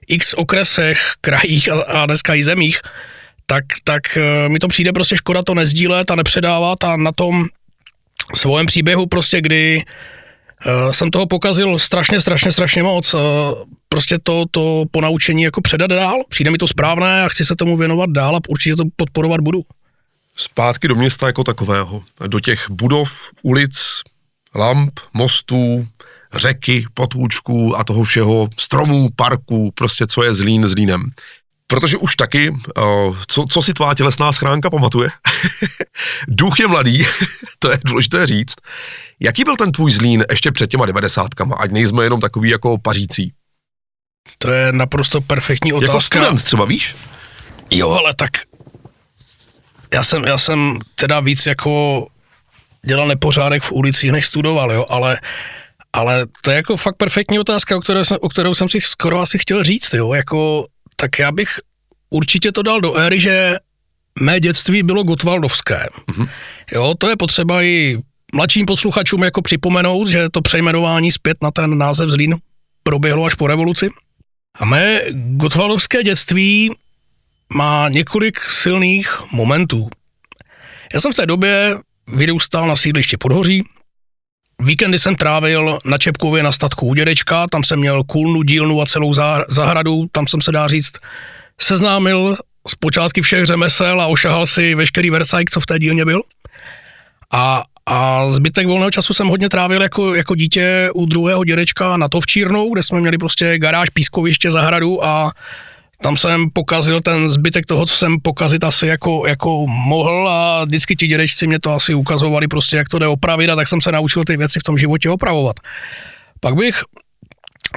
x 0.07 0.33
okresech, 0.33 1.13
krajích 1.21 1.69
a, 1.71 1.81
a 1.81 2.05
dneska 2.05 2.35
i 2.35 2.43
zemích, 2.43 2.79
tak, 3.45 3.65
tak 3.83 4.17
eh, 4.17 4.49
mi 4.49 4.59
to 4.59 4.67
přijde 4.67 4.93
prostě 4.93 5.17
škoda 5.17 5.43
to 5.43 5.53
nezdílet 5.53 6.11
a 6.11 6.15
nepředávat 6.15 6.83
a 6.83 6.97
na 6.97 7.11
tom 7.11 7.45
svém 8.35 8.65
příběhu 8.65 9.05
prostě, 9.05 9.41
kdy 9.41 9.83
jsem 10.91 11.11
toho 11.11 11.27
pokazil 11.27 11.77
strašně, 11.79 12.21
strašně, 12.21 12.51
strašně 12.51 12.83
moc. 12.83 13.13
Uh, 13.13 13.21
prostě 13.89 14.17
to, 14.23 14.43
to 14.51 14.83
ponaučení 14.91 15.43
jako 15.43 15.61
předat 15.61 15.89
dál. 15.89 16.15
Přijde 16.29 16.51
mi 16.51 16.57
to 16.57 16.67
správné 16.67 17.23
a 17.23 17.29
chci 17.29 17.45
se 17.45 17.55
tomu 17.55 17.77
věnovat 17.77 18.09
dál 18.09 18.35
a 18.35 18.39
určitě 18.49 18.75
to 18.75 18.83
podporovat 18.95 19.41
budu. 19.41 19.61
Zpátky 20.37 20.87
do 20.87 20.95
města 20.95 21.27
jako 21.27 21.43
takového, 21.43 22.03
do 22.27 22.39
těch 22.39 22.69
budov, 22.69 23.29
ulic, 23.43 24.01
lamp, 24.55 24.99
mostů, 25.13 25.87
řeky, 26.33 26.85
potůčků 26.93 27.77
a 27.77 27.83
toho 27.83 28.03
všeho, 28.03 28.47
stromů, 28.59 29.09
parků, 29.15 29.71
prostě 29.75 30.07
co 30.07 30.23
je 30.23 30.33
Zlín 30.33 30.67
Zlínem. 30.67 31.09
Protože 31.67 31.97
už 31.97 32.15
taky, 32.15 32.55
co, 33.27 33.45
co 33.49 33.61
si 33.61 33.73
tvá 33.73 33.95
tělesná 33.95 34.31
schránka 34.31 34.69
pamatuje? 34.69 35.09
Duch 36.27 36.59
je 36.59 36.67
mladý, 36.67 37.05
to 37.59 37.71
je 37.71 37.77
důležité 37.85 38.27
říct. 38.27 38.55
Jaký 39.19 39.43
byl 39.43 39.57
ten 39.57 39.71
tvůj 39.71 39.91
Zlín 39.91 40.23
ještě 40.29 40.51
před 40.51 40.69
těma 40.69 40.85
devadesátkama, 40.85 41.55
ať 41.55 41.71
nejsme 41.71 42.03
jenom 42.03 42.21
takový 42.21 42.49
jako 42.49 42.77
pařící? 42.77 43.33
To 44.37 44.51
je 44.51 44.71
naprosto 44.71 45.21
perfektní 45.21 45.73
otázka. 45.73 45.93
Jako 45.93 46.01
student 46.01 46.43
třeba, 46.43 46.65
víš? 46.65 46.95
Jo, 47.71 47.89
ale 47.89 48.13
tak 48.15 48.31
já 49.93 50.03
jsem, 50.03 50.23
já 50.23 50.37
jsem 50.37 50.79
teda 50.95 51.19
víc 51.19 51.45
jako 51.45 52.07
dělal 52.85 53.07
nepořádek 53.07 53.63
v 53.63 53.71
ulicích, 53.71 54.11
než 54.11 54.25
studoval, 54.25 54.71
jo, 54.71 54.85
ale, 54.89 55.19
ale 55.93 56.25
to 56.41 56.51
je 56.51 56.55
jako 56.55 56.77
fakt 56.77 56.95
perfektní 56.95 57.39
otázka, 57.39 57.77
o, 57.77 57.79
které 57.79 58.05
jsem, 58.05 58.17
o 58.21 58.29
kterou 58.29 58.53
jsem 58.53 58.69
si 58.69 58.81
skoro 58.81 59.19
asi 59.19 59.37
chtěl 59.39 59.63
říct, 59.63 59.93
jo, 59.93 60.13
jako, 60.13 60.67
tak 60.95 61.19
já 61.19 61.31
bych 61.31 61.59
určitě 62.09 62.51
to 62.51 62.63
dal 62.63 62.81
do 62.81 62.95
éry, 62.95 63.19
že 63.19 63.55
mé 64.21 64.39
dětství 64.39 64.83
bylo 64.83 65.03
gotwaldovské. 65.03 65.85
Mm-hmm. 66.07 66.29
Jo, 66.71 66.93
to 66.97 67.09
je 67.09 67.15
potřeba 67.15 67.63
i 67.63 67.97
mladším 68.35 68.65
posluchačům 68.65 69.23
jako 69.23 69.41
připomenout, 69.41 70.07
že 70.07 70.29
to 70.29 70.41
přejmenování 70.41 71.11
zpět 71.11 71.37
na 71.43 71.51
ten 71.51 71.77
název 71.77 72.09
Zlín 72.09 72.35
proběhlo 72.83 73.25
až 73.25 73.35
po 73.35 73.47
revoluci. 73.47 73.89
A 74.59 74.65
mé 74.65 75.01
gotvalovské 75.11 76.03
dětství 76.03 76.71
má 77.53 77.89
několik 77.89 78.39
silných 78.39 79.21
momentů. 79.31 79.89
Já 80.93 80.99
jsem 80.99 81.11
v 81.11 81.15
té 81.15 81.25
době 81.25 81.77
vyrůstal 82.07 82.67
na 82.67 82.75
sídlišti 82.75 83.17
Podhoří, 83.17 83.63
víkendy 84.59 84.99
jsem 84.99 85.15
trávil 85.15 85.79
na 85.85 85.97
Čepkově 85.97 86.43
na 86.43 86.51
statku 86.51 86.87
u 86.87 86.93
dědečka, 86.93 87.47
tam 87.47 87.63
jsem 87.63 87.79
měl 87.79 88.03
kůlnu, 88.03 88.43
dílnu 88.43 88.81
a 88.81 88.85
celou 88.85 89.13
zahradu, 89.47 90.05
tam 90.11 90.27
jsem 90.27 90.41
se 90.41 90.51
dá 90.51 90.67
říct 90.67 90.93
seznámil 91.61 92.37
z 92.67 92.75
počátky 92.75 93.21
všech 93.21 93.45
řemesel 93.45 94.01
a 94.01 94.07
ošahal 94.07 94.45
si 94.45 94.75
veškerý 94.75 95.09
Versailles, 95.09 95.49
co 95.51 95.59
v 95.59 95.65
té 95.65 95.79
dílně 95.79 96.05
byl. 96.05 96.21
A, 97.33 97.63
a 97.85 98.29
zbytek 98.29 98.67
volného 98.67 98.91
času 98.91 99.13
jsem 99.13 99.27
hodně 99.27 99.49
trávil 99.49 99.81
jako, 99.81 100.15
jako 100.15 100.35
dítě 100.35 100.89
u 100.93 101.05
druhého 101.05 101.43
dědečka 101.43 101.97
na 101.97 102.09
Tovčírnou, 102.09 102.73
kde 102.73 102.83
jsme 102.83 103.01
měli 103.01 103.17
prostě 103.17 103.57
garáž, 103.57 103.89
pískoviště, 103.89 104.51
zahradu 104.51 105.05
a 105.05 105.31
tam 106.05 106.17
jsem 106.17 106.49
pokazil 106.53 107.01
ten 107.01 107.29
zbytek 107.29 107.65
toho, 107.65 107.85
co 107.85 107.95
jsem 107.95 108.17
pokazit 108.21 108.63
asi 108.63 108.87
jako, 108.87 109.27
jako 109.27 109.65
mohl 109.67 110.29
a 110.29 110.65
vždycky 110.65 110.95
ti 110.95 111.07
dědečci 111.07 111.47
mě 111.47 111.59
to 111.59 111.73
asi 111.73 111.93
ukazovali 111.93 112.47
prostě, 112.47 112.77
jak 112.77 112.89
to 112.89 112.99
jde 112.99 113.07
opravit 113.07 113.49
a 113.49 113.55
tak 113.55 113.67
jsem 113.67 113.81
se 113.81 113.91
naučil 113.91 114.23
ty 114.23 114.37
věci 114.37 114.59
v 114.59 114.63
tom 114.63 114.77
životě 114.77 115.09
opravovat. 115.09 115.55
Pak 116.39 116.55
bych 116.55 116.83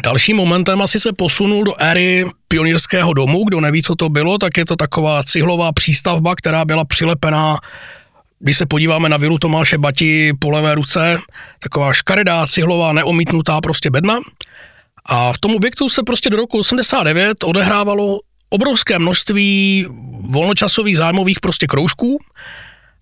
Dalším 0.02 0.37
momentem 0.37 0.82
asi 0.82 1.00
se 1.00 1.12
posunul 1.12 1.64
do 1.64 1.82
éry 1.82 2.25
pionýrského 2.49 3.14
domu. 3.14 3.44
Kdo 3.44 3.61
neví, 3.61 3.82
co 3.82 3.94
to 3.97 4.08
bylo, 4.08 4.38
tak 4.38 4.56
je 4.56 4.64
to 4.64 4.76
taková 4.76 5.25
cihlová 5.25 5.73
přístavba, 5.73 6.35
která 6.35 6.64
byla 6.64 6.85
přilepená 6.85 7.58
když 8.40 8.58
se 8.58 8.66
podíváme 8.66 9.08
na 9.08 9.16
vilu 9.16 9.38
Tomáše 9.38 9.78
Bati 9.78 10.32
po 10.38 10.50
levé 10.50 10.75
ruce, 10.75 11.18
taková 11.58 11.92
škaredá, 11.92 12.47
cihlová, 12.47 12.92
neomítnutá 12.92 13.61
prostě 13.61 13.90
bedna. 13.90 14.20
A 15.09 15.33
v 15.33 15.38
tom 15.38 15.55
objektu 15.55 15.88
se 15.88 16.03
prostě 16.03 16.31
do 16.31 16.37
roku 16.37 16.59
89 16.59 17.45
odehrávalo 17.45 18.21
obrovské 18.50 18.99
množství 18.99 19.87
volnočasových 20.21 20.97
zájmových 20.97 21.41
prostě 21.41 21.67
kroužků. 21.67 22.19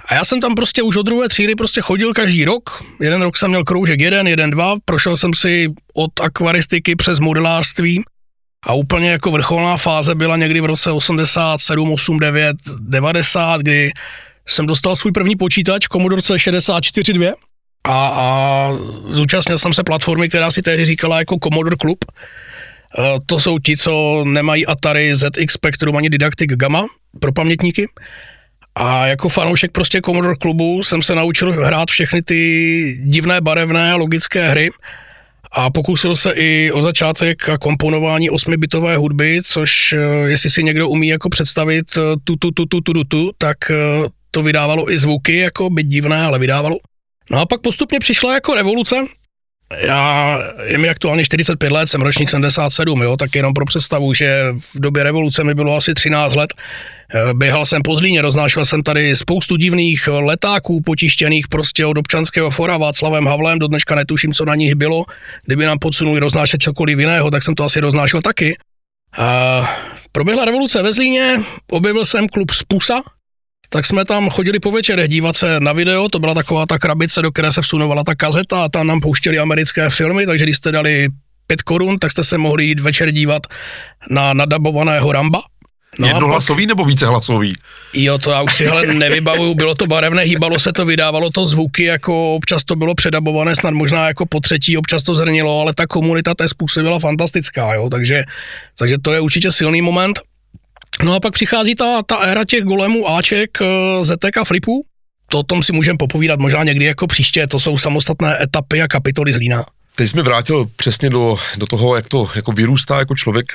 A 0.08 0.14
já 0.14 0.24
jsem 0.24 0.40
tam 0.40 0.54
prostě 0.54 0.82
už 0.82 0.96
od 0.96 1.02
druhé 1.02 1.28
třídy 1.28 1.54
prostě 1.54 1.80
chodil 1.80 2.14
každý 2.14 2.44
rok. 2.44 2.84
Jeden 3.00 3.22
rok 3.22 3.36
jsem 3.36 3.48
měl 3.48 3.64
kroužek 3.64 4.00
jeden, 4.00 4.28
jeden, 4.28 4.50
dva. 4.50 4.76
Prošel 4.84 5.16
jsem 5.16 5.34
si 5.34 5.68
od 5.94 6.20
akvaristiky 6.20 6.96
přes 6.96 7.20
modelářství 7.20 8.04
a 8.66 8.72
úplně 8.72 9.10
jako 9.10 9.30
vrcholná 9.30 9.76
fáze 9.76 10.14
byla 10.14 10.36
někdy 10.36 10.60
v 10.60 10.64
roce 10.64 10.90
87, 10.90 11.92
8, 11.92 12.18
9, 12.18 12.56
90, 12.80 13.60
kdy 13.60 13.92
jsem 14.48 14.66
dostal 14.66 14.96
svůj 14.96 15.12
první 15.12 15.36
počítač 15.36 15.86
Commodore 15.92 16.22
C64 16.22 17.34
a, 17.86 18.06
a 18.06 18.70
zúčastnil 19.08 19.58
jsem 19.58 19.74
se 19.74 19.84
platformy, 19.84 20.28
která 20.28 20.50
si 20.50 20.62
tehdy 20.62 20.86
říkala 20.86 21.18
jako 21.18 21.36
Commodore 21.42 21.76
Club. 21.80 22.04
E, 22.04 22.12
to 23.26 23.40
jsou 23.40 23.58
ti, 23.58 23.76
co 23.76 24.24
nemají 24.26 24.66
Atari 24.66 25.16
ZX 25.16 25.52
Spectrum 25.52 25.96
ani 25.96 26.10
Didactic 26.10 26.50
Gamma 26.50 26.86
pro 27.20 27.32
pamětníky. 27.32 27.88
A 28.74 29.06
jako 29.06 29.28
fanoušek 29.28 29.72
prostě 29.72 30.00
Commodore 30.04 30.36
klubu 30.36 30.82
jsem 30.82 31.02
se 31.02 31.14
naučil 31.14 31.52
hrát 31.52 31.90
všechny 31.90 32.22
ty 32.22 33.00
divné, 33.04 33.40
barevné, 33.40 33.94
logické 33.94 34.48
hry 34.48 34.70
a 35.52 35.70
pokusil 35.70 36.16
se 36.16 36.32
i 36.32 36.72
o 36.72 36.82
začátek 36.82 37.48
a 37.48 37.58
komponování 37.58 38.30
osmibitové 38.30 38.96
hudby, 38.96 39.40
což 39.44 39.92
e, 39.92 39.96
jestli 40.26 40.50
si 40.50 40.62
někdo 40.62 40.88
umí 40.88 41.08
jako 41.08 41.28
představit 41.28 41.86
e, 41.96 42.00
tu, 42.24 42.36
tu, 42.36 42.50
tu, 42.50 42.66
tu, 42.66 42.80
tu, 42.80 42.92
tu, 42.92 43.04
tu 43.04 43.30
tak 43.38 43.56
to 44.30 44.42
vydávalo 44.42 44.92
i 44.92 44.98
zvuky, 44.98 45.36
jako 45.36 45.70
byť 45.70 45.86
divné, 45.86 46.22
ale 46.22 46.38
vydávalo. 46.38 46.76
No 47.30 47.40
a 47.40 47.46
pak 47.46 47.60
postupně 47.60 48.00
přišla 48.00 48.34
jako 48.34 48.54
revoluce. 48.54 48.96
Já, 49.80 50.38
je 50.62 50.78
mi 50.78 50.88
aktuálně 50.88 51.24
45 51.24 51.72
let, 51.72 51.88
jsem 51.88 52.02
ročník 52.02 52.30
77, 52.30 53.02
jo, 53.02 53.16
tak 53.16 53.34
jenom 53.34 53.54
pro 53.54 53.64
představu, 53.64 54.14
že 54.14 54.46
v 54.74 54.80
době 54.80 55.02
revoluce 55.02 55.44
mi 55.44 55.54
bylo 55.54 55.76
asi 55.76 55.94
13 55.94 56.34
let. 56.34 56.54
Eh, 57.14 57.34
běhal 57.34 57.66
jsem 57.66 57.82
po 57.82 57.96
Zlíně, 57.96 58.22
roznášel 58.22 58.64
jsem 58.64 58.82
tady 58.82 59.16
spoustu 59.16 59.56
divných 59.56 60.08
letáků 60.08 60.82
potištěných 60.82 61.48
prostě 61.48 61.86
od 61.86 61.98
občanského 61.98 62.50
fora 62.50 62.76
Václavem 62.76 63.26
Havlem, 63.26 63.58
do 63.58 63.68
dneška 63.68 63.94
netuším, 63.94 64.32
co 64.32 64.44
na 64.44 64.54
nich 64.54 64.74
bylo. 64.74 65.04
Kdyby 65.44 65.66
nám 65.66 65.78
podsunuli 65.78 66.20
roznášet 66.20 66.62
cokoliv 66.62 66.98
jiného, 66.98 67.30
tak 67.30 67.42
jsem 67.42 67.54
to 67.54 67.64
asi 67.64 67.80
roznášel 67.80 68.22
taky. 68.22 68.56
A 69.18 69.60
proběhla 70.12 70.44
revoluce 70.44 70.82
ve 70.82 70.92
Zlíně, 70.92 71.42
objevil 71.70 72.04
jsem 72.04 72.28
klub 72.28 72.50
Spusa, 72.50 73.02
tak 73.68 73.86
jsme 73.86 74.04
tam 74.04 74.30
chodili 74.30 74.58
po 74.60 74.70
večerech 74.70 75.08
dívat 75.08 75.36
se 75.36 75.60
na 75.60 75.72
video, 75.72 76.08
to 76.08 76.18
byla 76.18 76.34
taková 76.34 76.66
ta 76.66 76.78
krabice, 76.78 77.22
do 77.22 77.32
které 77.32 77.52
se 77.52 77.62
vsunovala 77.62 78.04
ta 78.04 78.14
kazeta 78.14 78.64
a 78.64 78.68
tam 78.68 78.86
nám 78.86 79.00
pouštěli 79.00 79.38
americké 79.38 79.90
filmy, 79.90 80.26
takže 80.26 80.44
když 80.44 80.56
jste 80.56 80.72
dali 80.72 81.08
pět 81.46 81.62
korun, 81.62 81.98
tak 81.98 82.12
jste 82.12 82.24
se 82.24 82.38
mohli 82.38 82.64
jít 82.64 82.80
večer 82.80 83.10
dívat 83.10 83.42
na 84.10 84.32
nadabovaného 84.32 85.12
Ramba. 85.12 85.42
No 85.98 86.06
Jednohlasový 86.06 86.64
pak, 86.64 86.68
nebo 86.68 86.84
vícehlasový? 86.84 87.54
Jo, 87.92 88.18
to 88.18 88.30
já 88.30 88.42
už 88.42 88.54
si 88.54 88.64
hele 88.64 88.86
nevybavuju, 88.86 89.54
bylo 89.54 89.74
to 89.74 89.86
barevné, 89.86 90.22
hýbalo 90.22 90.58
se 90.58 90.72
to, 90.72 90.86
vydávalo 90.86 91.30
to 91.30 91.46
zvuky, 91.46 91.84
jako 91.84 92.34
občas 92.34 92.64
to 92.64 92.76
bylo 92.76 92.94
předabované, 92.94 93.56
snad 93.56 93.74
možná 93.74 94.06
jako 94.06 94.26
po 94.26 94.40
třetí, 94.40 94.76
občas 94.76 95.02
to 95.02 95.14
zrnilo, 95.14 95.60
ale 95.60 95.74
ta 95.74 95.86
komunita 95.86 96.34
té 96.34 96.48
způsobila 96.48 96.98
fantastická, 96.98 97.74
jo, 97.74 97.88
takže, 97.90 98.24
takže 98.78 98.98
to 98.98 99.12
je 99.12 99.20
určitě 99.20 99.52
silný 99.52 99.82
moment. 99.82 100.20
No 101.04 101.14
a 101.14 101.20
pak 101.20 101.32
přichází 101.32 101.74
ta, 101.74 102.02
ta 102.02 102.16
éra 102.16 102.44
těch 102.44 102.64
golemů 102.64 103.08
Aček, 103.08 103.58
eh, 103.62 104.04
Zetek 104.04 104.36
a 104.36 104.44
Flipů. 104.44 104.84
To 105.28 105.38
o 105.38 105.42
tom 105.42 105.62
si 105.62 105.72
můžeme 105.72 105.98
popovídat 105.98 106.40
možná 106.40 106.64
někdy 106.64 106.84
jako 106.84 107.06
příště, 107.06 107.46
to 107.46 107.60
jsou 107.60 107.78
samostatné 107.78 108.42
etapy 108.42 108.82
a 108.82 108.88
kapitoly 108.88 109.32
z 109.32 109.36
Lína. 109.36 109.64
Teď 109.96 110.10
jsi 110.10 110.16
mi 110.16 110.22
vrátil 110.22 110.70
přesně 110.76 111.10
do, 111.10 111.36
do 111.56 111.66
toho, 111.66 111.96
jak 111.96 112.08
to 112.08 112.30
jako 112.34 112.52
vyrůstá 112.52 112.98
jako 112.98 113.14
člověk 113.14 113.46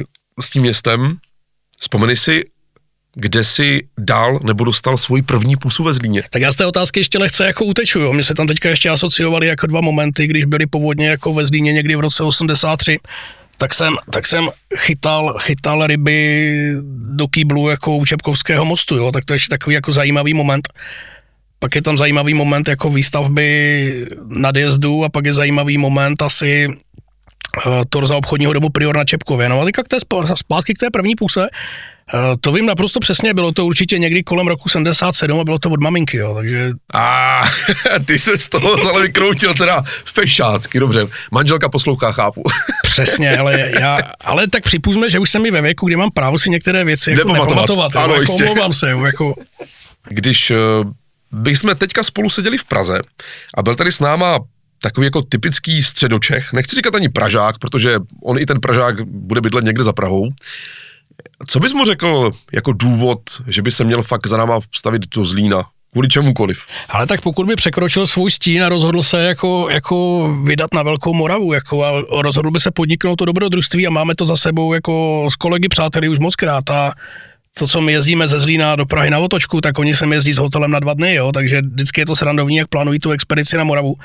s 0.42 0.50
tím 0.50 0.62
městem. 0.62 1.18
Vzpomeni 1.80 2.18
si, 2.18 2.44
kde 3.16 3.44
si 3.44 3.88
dal 3.98 4.40
nebo 4.44 4.64
dostal 4.64 4.98
svůj 4.98 5.22
první 5.22 5.56
pusu 5.56 5.84
ve 5.84 5.94
Zlíně? 5.94 6.24
Tak 6.30 6.42
já 6.42 6.52
z 6.52 6.56
té 6.56 6.66
otázky 6.66 7.00
ještě 7.00 7.18
lehce 7.18 7.46
jako 7.46 7.66
uteču. 7.66 8.00
Jo. 8.00 8.14
Mě 8.14 8.24
se 8.24 8.34
tam 8.34 8.48
teďka 8.48 8.70
ještě 8.70 8.90
asociovali 8.90 9.48
jako 9.48 9.68
dva 9.68 9.82
momenty, 9.82 10.28
když 10.28 10.46
byly 10.46 10.66
povodně 10.66 11.08
jako 11.08 11.34
ve 11.34 11.46
Zlíně 11.46 11.74
někdy 11.74 11.96
v 11.96 12.00
roce 12.00 12.24
83 12.24 13.00
tak 13.62 13.74
jsem, 13.74 13.94
tak 14.12 14.28
jsem 14.28 14.50
chytal, 14.78 15.38
chytal 15.40 15.88
ryby 15.88 16.52
do 17.14 17.28
kýblu 17.28 17.70
jako 17.70 17.98
u 17.98 18.06
Čepkovského 18.06 18.66
mostu, 18.66 18.96
jo, 18.96 19.12
tak 19.12 19.26
to 19.26 19.34
je 19.34 19.36
ještě 19.36 19.50
takový 19.50 19.74
jako 19.74 19.92
zajímavý 19.92 20.34
moment. 20.34 20.68
Pak 21.60 21.76
je 21.76 21.82
tam 21.82 21.98
zajímavý 21.98 22.34
moment 22.34 22.68
jako 22.68 22.90
výstavby 22.90 24.08
nadjezdu 24.26 25.04
a 25.04 25.10
pak 25.10 25.26
je 25.26 25.34
zajímavý 25.34 25.78
moment 25.78 26.22
asi 26.22 26.68
uh, 26.68 26.74
torza 27.90 28.16
obchodního 28.16 28.54
domu 28.54 28.70
Prior 28.70 28.98
na 28.98 29.06
Čepkově. 29.06 29.50
No 29.50 29.62
a 29.62 29.66
teďka 29.66 29.84
k 29.84 29.88
té 29.88 29.98
zpátky 30.36 30.74
k 30.74 30.80
té 30.80 30.90
první 30.90 31.16
půse, 31.16 31.48
to 32.42 32.52
vím 32.52 32.66
naprosto 32.66 33.00
přesně, 33.00 33.34
bylo 33.34 33.52
to 33.52 33.66
určitě 33.66 34.00
někdy 34.00 34.24
kolem 34.24 34.48
roku 34.48 34.70
77 34.70 35.40
a 35.40 35.44
bylo 35.44 35.60
to 35.60 35.70
od 35.70 35.82
maminky, 35.82 36.18
jo, 36.18 36.36
takže... 36.36 36.72
A 36.94 37.42
ty 38.06 38.20
se 38.20 38.38
z 38.38 38.48
toho 38.50 38.90
ale 38.90 39.02
vykroutil 39.02 39.54
teda 39.54 39.82
fešácky, 40.06 40.80
dobře. 40.80 41.08
Manželka 41.32 41.70
poslouchá, 41.70 42.12
chápu. 42.12 42.44
Přesně, 42.84 43.38
ale 43.38 43.72
já, 43.80 44.00
ale 44.22 44.48
tak 44.48 44.64
připustme, 44.64 45.10
že 45.10 45.20
už 45.20 45.30
jsem 45.30 45.42
mi 45.42 45.52
ve 45.52 45.62
věku, 45.62 45.88
kdy 45.88 45.96
mám 45.96 46.12
právo 46.12 46.38
si 46.38 46.50
některé 46.50 46.84
věci 46.84 47.12
jako 47.12 47.34
nepamatovat. 47.34 47.96
ano, 47.96 48.14
jo, 48.14 48.22
jako 48.22 48.34
omlouvám 48.34 48.74
se, 48.74 48.92
jo, 48.92 49.06
jako... 49.06 49.34
Když 50.10 50.52
uh, 50.52 50.58
bychom 51.32 51.76
teďka 51.76 52.04
spolu 52.04 52.30
seděli 52.30 52.58
v 52.58 52.64
Praze 52.64 53.00
a 53.58 53.64
byl 53.64 53.76
tady 53.76 53.92
s 53.92 54.00
náma 54.00 54.40
takový 54.82 55.06
jako 55.06 55.22
typický 55.22 55.84
středočech, 55.84 56.54
nechci 56.54 56.76
říkat 56.76 56.96
ani 56.96 57.10
Pražák, 57.10 57.60
protože 57.60 57.96
on 58.24 58.40
i 58.40 58.46
ten 58.46 58.60
Pražák 58.60 59.02
bude 59.02 59.42
bydlet 59.42 59.64
někde 59.64 59.84
za 59.84 59.94
Prahou, 59.94 60.30
co 61.48 61.60
bys 61.60 61.74
mu 61.74 61.86
řekl 61.86 62.32
jako 62.54 62.74
důvod, 62.74 63.20
že 63.48 63.62
by 63.62 63.72
se 63.72 63.84
měl 63.84 64.04
fakt 64.04 64.28
za 64.28 64.38
náma 64.38 64.60
stavit 64.76 65.02
do 65.16 65.26
Zlína? 65.26 65.66
Kvůli 65.92 66.08
čemukoliv. 66.08 66.66
Ale 66.90 67.08
tak 67.08 67.22
pokud 67.22 67.48
by 67.48 67.56
překročil 67.56 68.08
svůj 68.08 68.32
stín 68.32 68.64
a 68.64 68.70
rozhodl 68.70 69.04
se 69.04 69.24
jako, 69.24 69.68
jako 69.70 70.28
vydat 70.46 70.74
na 70.74 70.84
Velkou 70.84 71.14
Moravu 71.14 71.54
jako 71.54 71.86
a 71.86 71.92
rozhodl 72.22 72.52
by 72.52 72.60
se 72.60 72.72
podniknout 72.72 73.16
to 73.16 73.26
dobrodružství 73.26 73.88
a 73.88 73.90
máme 73.90 74.16
to 74.16 74.26
za 74.26 74.38
sebou 74.38 74.74
jako 74.74 75.28
s 75.32 75.36
kolegy 75.36 75.68
přáteli 75.70 76.10
už 76.10 76.20
moc 76.20 76.36
krát 76.36 76.70
a 76.70 76.94
to, 77.58 77.68
co 77.68 77.82
my 77.82 77.92
jezdíme 77.92 78.28
ze 78.28 78.40
Zlína 78.40 78.76
do 78.76 78.86
Prahy 78.86 79.10
na 79.10 79.20
otočku, 79.20 79.62
tak 79.62 79.80
oni 79.80 79.94
se 79.94 80.06
jezdí 80.06 80.34
s 80.34 80.38
hotelem 80.38 80.72
na 80.72 80.80
dva 80.80 80.94
dny, 80.94 81.16
jo, 81.16 81.32
takže 81.32 81.62
vždycky 81.62 82.02
je 82.02 82.06
to 82.06 82.16
srandovní, 82.16 82.56
jak 82.56 82.68
plánují 82.68 83.00
tu 83.00 83.12
expedici 83.12 83.58
na 83.58 83.64
Moravu 83.64 83.96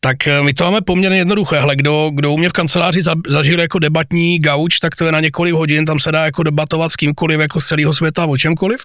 tak 0.00 0.26
eh, 0.26 0.42
my 0.42 0.52
to 0.52 0.64
máme 0.64 0.80
poměrně 0.80 1.18
jednoduché. 1.18 1.60
Hle, 1.60 1.76
kdo, 1.76 2.10
kdo 2.14 2.32
u 2.32 2.38
mě 2.38 2.48
v 2.48 2.52
kanceláři 2.52 3.02
za, 3.02 3.14
zažil 3.28 3.60
jako 3.60 3.78
debatní 3.78 4.38
gauč, 4.38 4.78
tak 4.78 4.96
to 4.96 5.06
je 5.06 5.12
na 5.12 5.20
několik 5.20 5.54
hodin, 5.54 5.84
tam 5.84 6.00
se 6.00 6.12
dá 6.12 6.24
jako 6.24 6.42
debatovat 6.42 6.92
s 6.92 6.96
kýmkoliv 6.96 7.40
jako 7.40 7.60
z 7.60 7.66
celého 7.66 7.92
světa 7.92 8.26
o 8.26 8.36
čemkoliv. 8.36 8.80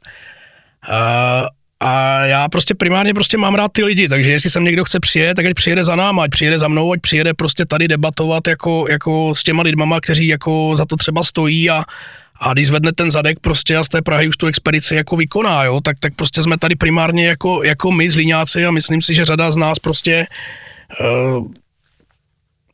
A, 0.92 1.46
a 1.80 2.26
já 2.26 2.50
prostě 2.50 2.76
primárně 2.76 3.14
prostě 3.14 3.38
mám 3.38 3.56
rád 3.56 3.72
ty 3.72 3.84
lidi, 3.84 4.08
takže 4.08 4.32
jestli 4.32 4.50
sem 4.50 4.64
někdo 4.64 4.84
chce 4.84 5.00
přijet, 5.00 5.36
tak 5.36 5.46
ať 5.46 5.54
přijede 5.54 5.84
za 5.84 5.96
náma, 5.96 6.24
ať 6.24 6.30
přijede 6.32 6.60
za 6.60 6.68
mnou, 6.68 6.92
ať 6.92 7.00
přijede 7.02 7.34
prostě 7.34 7.66
tady 7.66 7.88
debatovat 7.88 8.48
jako, 8.48 8.86
jako 8.90 9.36
s 9.36 9.44
těma 9.44 9.64
lidmama, 9.64 10.02
kteří 10.02 10.28
jako 10.28 10.74
za 10.76 10.86
to 10.86 10.96
třeba 10.96 11.24
stojí 11.24 11.70
a, 11.70 11.84
a 12.42 12.54
když 12.54 12.68
zvedne 12.68 12.92
ten 12.92 13.12
zadek 13.12 13.40
prostě 13.40 13.78
a 13.78 13.84
z 13.84 13.88
té 13.88 14.02
Prahy 14.02 14.28
už 14.28 14.38
tu 14.38 14.48
expedici 14.48 14.96
jako 14.96 15.16
vykoná, 15.16 15.64
jo, 15.64 15.82
tak, 15.82 16.00
tak 16.00 16.14
prostě 16.16 16.42
jsme 16.42 16.58
tady 16.58 16.76
primárně 16.76 17.28
jako, 17.28 17.64
jako 17.64 17.92
my 17.92 18.10
zlíňáci 18.10 18.66
a 18.66 18.72
myslím 18.72 19.02
si, 19.02 19.14
že 19.14 19.26
řada 19.26 19.52
z 19.52 19.58
nás 19.58 19.80
prostě 19.80 20.28
Eh, 20.28 20.30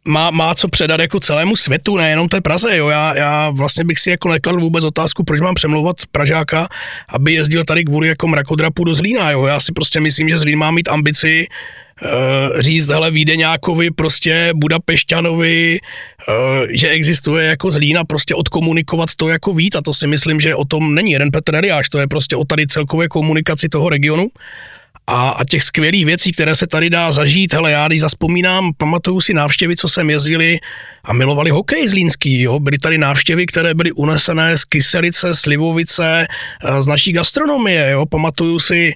má, 0.05 0.31
má 0.31 0.55
co 0.55 0.67
předat 0.67 0.99
jako 1.01 1.19
celému 1.19 1.55
světu, 1.55 1.97
nejenom 1.97 2.27
té 2.27 2.41
Praze, 2.41 2.77
jo. 2.77 2.89
Já, 2.89 3.17
já 3.17 3.49
vlastně 3.49 3.83
bych 3.83 3.99
si 3.99 4.09
jako 4.09 4.29
nekladl 4.29 4.59
vůbec 4.59 4.83
otázku, 4.83 5.23
proč 5.23 5.41
mám 5.41 5.55
přemlouvat 5.55 5.95
Pražáka, 6.11 6.67
aby 7.09 7.33
jezdil 7.33 7.63
tady 7.63 7.83
kvůli 7.83 8.07
jako 8.07 8.27
mrakodrapu 8.27 8.83
do 8.83 8.95
Zlína, 8.95 9.31
jo. 9.31 9.45
Já 9.45 9.59
si 9.59 9.71
prostě 9.71 9.99
myslím, 9.99 10.29
že 10.29 10.37
Zlín 10.37 10.59
má 10.59 10.71
mít 10.71 10.89
ambici 10.89 11.47
říct, 12.59 12.87
hele, 12.87 13.11
Vídeňákovi, 13.11 13.91
prostě 13.91 14.51
Budapešťanovi, 14.55 15.79
že 16.69 16.89
existuje 16.89 17.45
jako 17.45 17.71
zlína, 17.71 18.03
prostě 18.03 18.35
odkomunikovat 18.35 19.09
to 19.15 19.29
jako 19.29 19.53
víc 19.53 19.75
a 19.75 19.81
to 19.81 19.93
si 19.93 20.07
myslím, 20.07 20.39
že 20.39 20.55
o 20.55 20.65
tom 20.65 20.95
není 20.95 21.11
jeden 21.11 21.31
Petr 21.31 21.55
Eliáš, 21.55 21.89
to 21.89 21.99
je 21.99 22.07
prostě 22.07 22.35
o 22.35 22.45
tady 22.45 22.67
celkové 22.67 23.07
komunikaci 23.07 23.69
toho 23.69 23.89
regionu 23.89 24.27
a, 25.07 25.29
a 25.29 25.45
těch 25.45 25.63
skvělých 25.63 26.05
věcí, 26.05 26.31
které 26.31 26.55
se 26.55 26.67
tady 26.67 26.89
dá 26.89 27.11
zažít, 27.11 27.53
hele, 27.53 27.71
já 27.71 27.87
když 27.87 28.01
zaspomínám, 28.01 28.71
pamatuju 28.77 29.21
si 29.21 29.33
návštěvy, 29.33 29.75
co 29.75 29.89
sem 29.89 30.09
jezdili 30.09 30.59
a 31.03 31.13
milovali 31.13 31.49
hokej 31.49 31.87
z 31.87 31.93
Línský, 31.93 32.41
jo, 32.41 32.59
byly 32.59 32.77
tady 32.77 32.97
návštěvy, 32.97 33.45
které 33.45 33.73
byly 33.73 33.91
unesené 33.91 34.57
z 34.57 34.65
Kyselice, 34.65 35.33
Slivovice, 35.33 36.27
z 36.79 36.87
naší 36.87 37.11
gastronomie, 37.11 37.91
jo, 37.91 38.05
pamatuju 38.05 38.59
si 38.59 38.93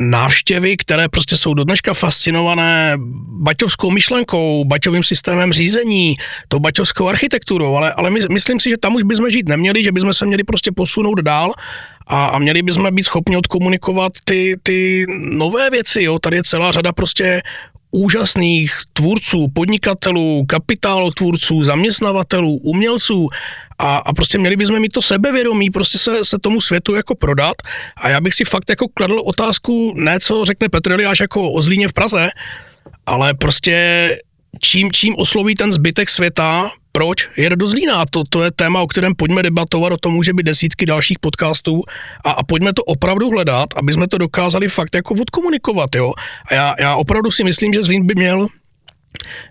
návštěvy, 0.00 0.76
které 0.76 1.08
prostě 1.08 1.36
jsou 1.36 1.54
do 1.54 1.64
dneška 1.64 1.94
fascinované 1.94 2.94
baťovskou 3.42 3.90
myšlenkou, 3.90 4.64
baťovým 4.64 5.02
systémem 5.02 5.52
řízení, 5.52 6.16
tou 6.48 6.58
baťovskou 6.58 7.08
architekturou, 7.08 7.74
ale, 7.74 7.92
ale 7.92 8.10
my, 8.10 8.20
myslím 8.30 8.60
si, 8.60 8.70
že 8.70 8.76
tam 8.76 8.94
už 8.94 9.02
bychom 9.02 9.30
žít 9.30 9.48
neměli, 9.48 9.84
že 9.84 9.92
bychom 9.92 10.12
se 10.12 10.26
měli 10.26 10.44
prostě 10.44 10.72
posunout 10.72 11.20
dál 11.20 11.52
a, 12.06 12.26
a 12.26 12.38
měli 12.38 12.62
bychom 12.62 12.94
být 12.94 13.04
schopni 13.04 13.36
odkomunikovat 13.36 14.12
ty, 14.24 14.56
ty 14.62 15.06
nové 15.18 15.70
věci, 15.70 16.02
jo, 16.02 16.18
tady 16.18 16.36
je 16.36 16.42
celá 16.42 16.72
řada 16.72 16.92
prostě 16.92 17.42
úžasných 17.90 18.72
tvůrců, 18.92 19.48
podnikatelů, 19.54 20.46
tvůrců, 21.10 21.62
zaměstnavatelů, 21.62 22.56
umělců 22.56 23.28
a, 23.80 23.96
a 23.96 24.12
prostě 24.12 24.38
měli 24.38 24.56
bychom 24.56 24.80
mít 24.80 24.92
to 24.92 25.02
sebevědomí, 25.02 25.70
prostě 25.70 25.98
se, 25.98 26.24
se 26.24 26.38
tomu 26.38 26.60
světu 26.60 26.94
jako 26.94 27.14
prodat 27.14 27.56
a 27.96 28.08
já 28.08 28.20
bych 28.20 28.34
si 28.34 28.44
fakt 28.44 28.70
jako 28.70 28.88
kladl 28.88 29.22
otázku, 29.24 29.94
ne 29.96 30.20
co 30.20 30.44
řekne 30.44 30.68
Petr 30.68 30.92
Eliáš 30.92 31.20
jako 31.20 31.52
o 31.52 31.62
Zlíně 31.62 31.88
v 31.88 31.92
Praze, 31.92 32.30
ale 33.06 33.34
prostě 33.34 34.08
čím, 34.60 34.92
čím 34.92 35.14
osloví 35.16 35.54
ten 35.54 35.72
zbytek 35.72 36.10
světa, 36.10 36.70
proč 36.92 37.28
jede 37.36 37.56
do 37.56 37.68
Zlína. 37.68 38.04
To, 38.10 38.24
to 38.28 38.42
je 38.42 38.50
téma, 38.50 38.82
o 38.82 38.86
kterém 38.86 39.14
pojďme 39.14 39.42
debatovat, 39.42 39.92
o 39.92 39.96
tom 39.96 40.12
může 40.12 40.32
být 40.32 40.46
desítky 40.46 40.86
dalších 40.86 41.18
podcastů 41.18 41.82
a, 42.24 42.30
a 42.30 42.42
pojďme 42.42 42.72
to 42.72 42.84
opravdu 42.84 43.30
hledat, 43.30 43.68
aby 43.76 43.92
jsme 43.92 44.08
to 44.08 44.18
dokázali 44.18 44.68
fakt 44.68 44.94
jako 44.94 45.14
odkomunikovat, 45.14 45.96
jo. 45.96 46.12
A 46.50 46.54
já, 46.54 46.74
já 46.80 46.96
opravdu 46.96 47.30
si 47.30 47.44
myslím, 47.44 47.72
že 47.72 47.82
Zlín 47.82 48.06
by 48.06 48.14
měl 48.14 48.46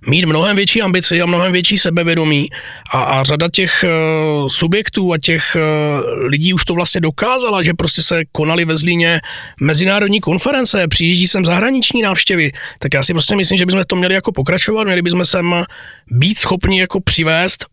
mít 0.07 0.25
mnohem 0.25 0.55
větší 0.55 0.81
ambici 0.81 1.21
a 1.21 1.25
mnohem 1.25 1.51
větší 1.51 1.77
sebevědomí 1.77 2.47
a, 2.93 3.03
a 3.03 3.23
řada 3.23 3.47
těch 3.53 3.83
uh, 3.83 4.47
subjektů 4.47 5.13
a 5.13 5.17
těch 5.17 5.55
uh, 5.55 6.27
lidí 6.27 6.53
už 6.53 6.65
to 6.65 6.73
vlastně 6.73 7.01
dokázala, 7.01 7.63
že 7.63 7.73
prostě 7.73 8.03
se 8.03 8.21
konaly 8.31 8.65
ve 8.65 8.77
Zlíně 8.77 9.21
mezinárodní 9.61 10.19
konference, 10.19 10.87
přijíždí 10.87 11.27
sem 11.27 11.45
zahraniční 11.45 12.01
návštěvy, 12.01 12.51
tak 12.79 12.93
já 12.93 13.03
si 13.03 13.13
prostě 13.13 13.35
myslím, 13.35 13.57
že 13.57 13.65
bychom 13.65 13.83
to 13.87 13.95
měli 13.95 14.13
jako 14.13 14.31
pokračovat, 14.31 14.83
měli 14.83 15.01
bychom 15.01 15.25
sem 15.25 15.63
být 16.11 16.39
schopni 16.39 16.79
jako 16.79 16.99
přivést 16.99 17.65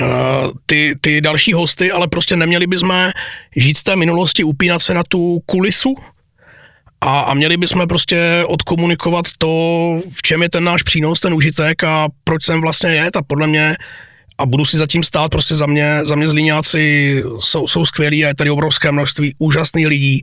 uh, 0.00 0.06
ty, 0.66 0.94
ty 1.00 1.20
další 1.20 1.52
hosty, 1.52 1.92
ale 1.92 2.08
prostě 2.08 2.36
neměli 2.36 2.66
bychom 2.66 3.10
žít 3.56 3.76
z 3.76 3.82
té 3.82 3.96
minulosti, 3.96 4.44
upínat 4.44 4.82
se 4.82 4.94
na 4.94 5.02
tu 5.08 5.40
kulisu, 5.46 5.94
a, 7.00 7.20
a 7.20 7.34
měli 7.34 7.56
bychom 7.56 7.88
prostě 7.88 8.44
odkomunikovat 8.46 9.24
to, 9.38 9.48
v 10.12 10.22
čem 10.22 10.42
je 10.42 10.48
ten 10.48 10.64
náš 10.64 10.82
přínos, 10.82 11.20
ten 11.20 11.34
užitek 11.34 11.84
a 11.84 12.08
proč 12.24 12.44
sem 12.44 12.60
vlastně 12.60 12.90
je. 12.90 13.10
A 13.14 13.22
podle 13.22 13.46
mě 13.46 13.76
a 14.38 14.46
budu 14.46 14.64
si 14.64 14.78
zatím 14.78 15.02
stát, 15.02 15.30
prostě 15.30 15.54
za 15.54 15.66
mě, 15.66 16.00
za 16.02 16.14
mě 16.14 16.28
zlíňáci 16.28 17.22
jsou, 17.38 17.66
jsou 17.66 17.84
skvělí 17.84 18.24
a 18.24 18.28
je 18.28 18.34
tady 18.34 18.50
obrovské 18.50 18.92
množství 18.92 19.34
úžasných 19.38 19.86
lidí. 19.86 20.22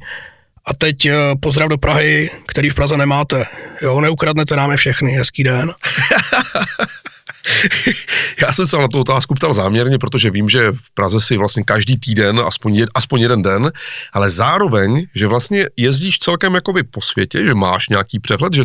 A 0.65 0.74
teď 0.74 1.05
eh, 1.05 1.13
pozdrav 1.39 1.69
do 1.69 1.77
Prahy, 1.77 2.29
který 2.46 2.69
v 2.69 2.75
Praze 2.75 2.98
nemáte. 2.98 3.46
Jo, 3.81 4.01
neukradnete 4.01 4.55
nám 4.55 4.72
je 4.72 4.77
všechny. 4.77 5.12
Hezký 5.12 5.43
den. 5.43 5.74
Já 8.41 8.53
jsem 8.53 8.67
se 8.67 8.77
na 8.77 8.88
tu 8.88 9.00
otázku 9.00 9.34
ptal 9.34 9.53
záměrně, 9.53 9.98
protože 9.98 10.32
vím, 10.32 10.50
že 10.50 10.72
v 10.72 10.94
Praze 10.94 11.22
si 11.22 11.38
vlastně 11.38 11.63
každý 11.63 12.00
týden, 12.00 12.41
aspoň, 12.46 12.75
jed, 12.75 12.89
aspoň 12.94 13.22
jeden 13.22 13.41
den, 13.41 13.72
ale 14.13 14.29
zároveň, 14.29 15.06
že 15.15 15.27
vlastně 15.27 15.65
jezdíš 15.77 16.20
celkem 16.20 16.56
jakoby 16.56 16.84
po 16.84 17.01
světě, 17.01 17.46
že 17.46 17.53
máš 17.53 17.89
nějaký 17.89 18.20
přehled, 18.20 18.53
že, 18.53 18.63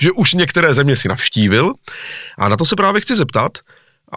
že 0.00 0.12
už 0.12 0.32
některé 0.32 0.74
země 0.74 0.96
si 0.96 1.08
navštívil 1.08 1.72
a 2.38 2.48
na 2.48 2.56
to 2.56 2.64
se 2.64 2.76
právě 2.76 3.00
chci 3.00 3.14
zeptat, 3.14 3.58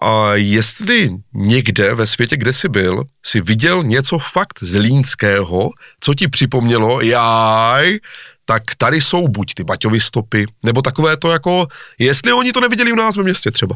a 0.02 0.36
jestli 0.36 1.10
někde 1.34 1.94
ve 1.94 2.06
světě, 2.06 2.38
kde 2.38 2.54
jsi 2.54 2.70
byl, 2.70 3.04
si 3.26 3.42
viděl 3.42 3.84
něco 3.84 4.20
fakt 4.20 4.60
zlínského, 4.62 5.70
co 6.00 6.14
ti 6.14 6.28
připomnělo, 6.28 7.02
jaj, 7.02 8.00
tak 8.46 8.64
tady 8.78 9.02
jsou 9.02 9.28
buď 9.28 9.54
ty 9.54 9.64
Baťovy 9.64 10.00
stopy, 10.00 10.46
nebo 10.64 10.82
takové 10.82 11.18
to 11.18 11.32
jako, 11.32 11.68
jestli 12.00 12.34
oni 12.34 12.52
to 12.52 12.62
neviděli 12.62 12.92
u 12.92 12.96
nás 12.96 13.16
ve 13.16 13.24
městě 13.24 13.52
třeba. 13.52 13.76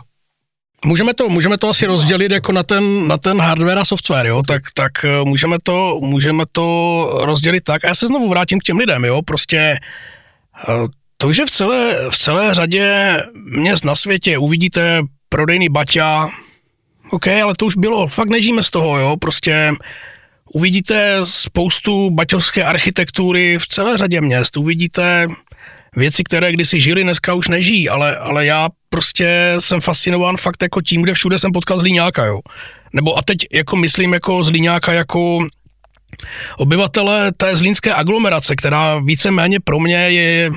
Můžeme 0.86 1.13
to, 1.13 1.30
můžeme 1.30 1.58
to 1.58 1.70
asi 1.70 1.86
rozdělit 1.86 2.32
jako 2.32 2.52
na 2.52 2.63
ten, 2.63 3.08
na 3.08 3.18
ten 3.18 3.42
hardware 3.42 3.80
a 3.80 3.86
software, 3.86 4.28
jo? 4.28 4.42
Tak, 4.48 4.62
tak 4.74 4.92
eh, 5.06 5.24
můžeme, 5.24 5.58
to, 5.63 6.00
můžeme 6.04 6.44
to 6.52 7.10
rozdělit 7.24 7.63
tak. 7.63 7.86
A 7.86 7.88
já 7.88 7.96
se 7.96 8.08
znovu 8.08 8.30
vrátím 8.30 8.60
k 8.60 8.63
těm 8.63 8.78
lidem, 8.78 9.06
jo? 9.06 9.22
Prostě 9.22 9.58
eh, 10.70 10.74
to, 11.18 11.34
že 11.34 11.46
v 11.46 11.52
celé, 11.52 12.10
v 12.10 12.18
celé 12.18 12.54
řadě 12.54 13.18
měst 13.34 13.86
na 13.86 13.96
světě 13.96 14.38
uvidíte 14.38 15.02
prodejný 15.30 15.70
baťa, 15.70 16.30
OK, 17.12 17.28
ale 17.28 17.54
to 17.58 17.65
už 17.65 17.76
bylo, 17.76 18.08
fakt 18.08 18.30
nežíme 18.30 18.63
z 18.63 18.70
toho, 18.70 19.00
jo? 19.00 19.15
Prostě 19.20 19.74
uvidíte 20.54 21.20
spoustu 21.24 22.10
baťovské 22.10 22.63
architektury 22.63 23.58
v 23.60 23.68
celé 23.68 23.98
řadě 23.98 24.22
měst, 24.22 24.58
uvidíte 24.58 25.28
věci, 25.95 26.23
které 26.23 26.52
kdysi 26.52 26.82
žili, 26.82 27.04
dneska 27.04 27.34
už 27.34 27.47
nežijí, 27.47 27.89
ale, 27.89 28.17
ale 28.17 28.45
já 28.45 28.69
prostě 28.89 29.56
jsem 29.60 29.82
fascinován 29.82 30.38
fakt 30.38 30.63
jako 30.63 30.82
tím, 30.82 31.02
kde 31.02 31.13
všude 31.13 31.39
jsem 31.39 31.52
potkal 31.52 31.80
Zlíňáka, 31.80 32.25
jo. 32.25 32.39
Nebo 32.93 33.17
a 33.17 33.21
teď 33.21 33.38
jako 33.54 33.75
myslím 33.75 34.13
jako 34.13 34.43
Zlíňáka 34.43 34.93
jako 34.93 35.47
obyvatele 36.58 37.32
té 37.38 37.56
zlínské 37.56 37.93
aglomerace, 37.93 38.56
která 38.56 38.99
víceméně 38.99 39.60
pro 39.60 39.80
mě 39.80 39.95
je 39.95 40.52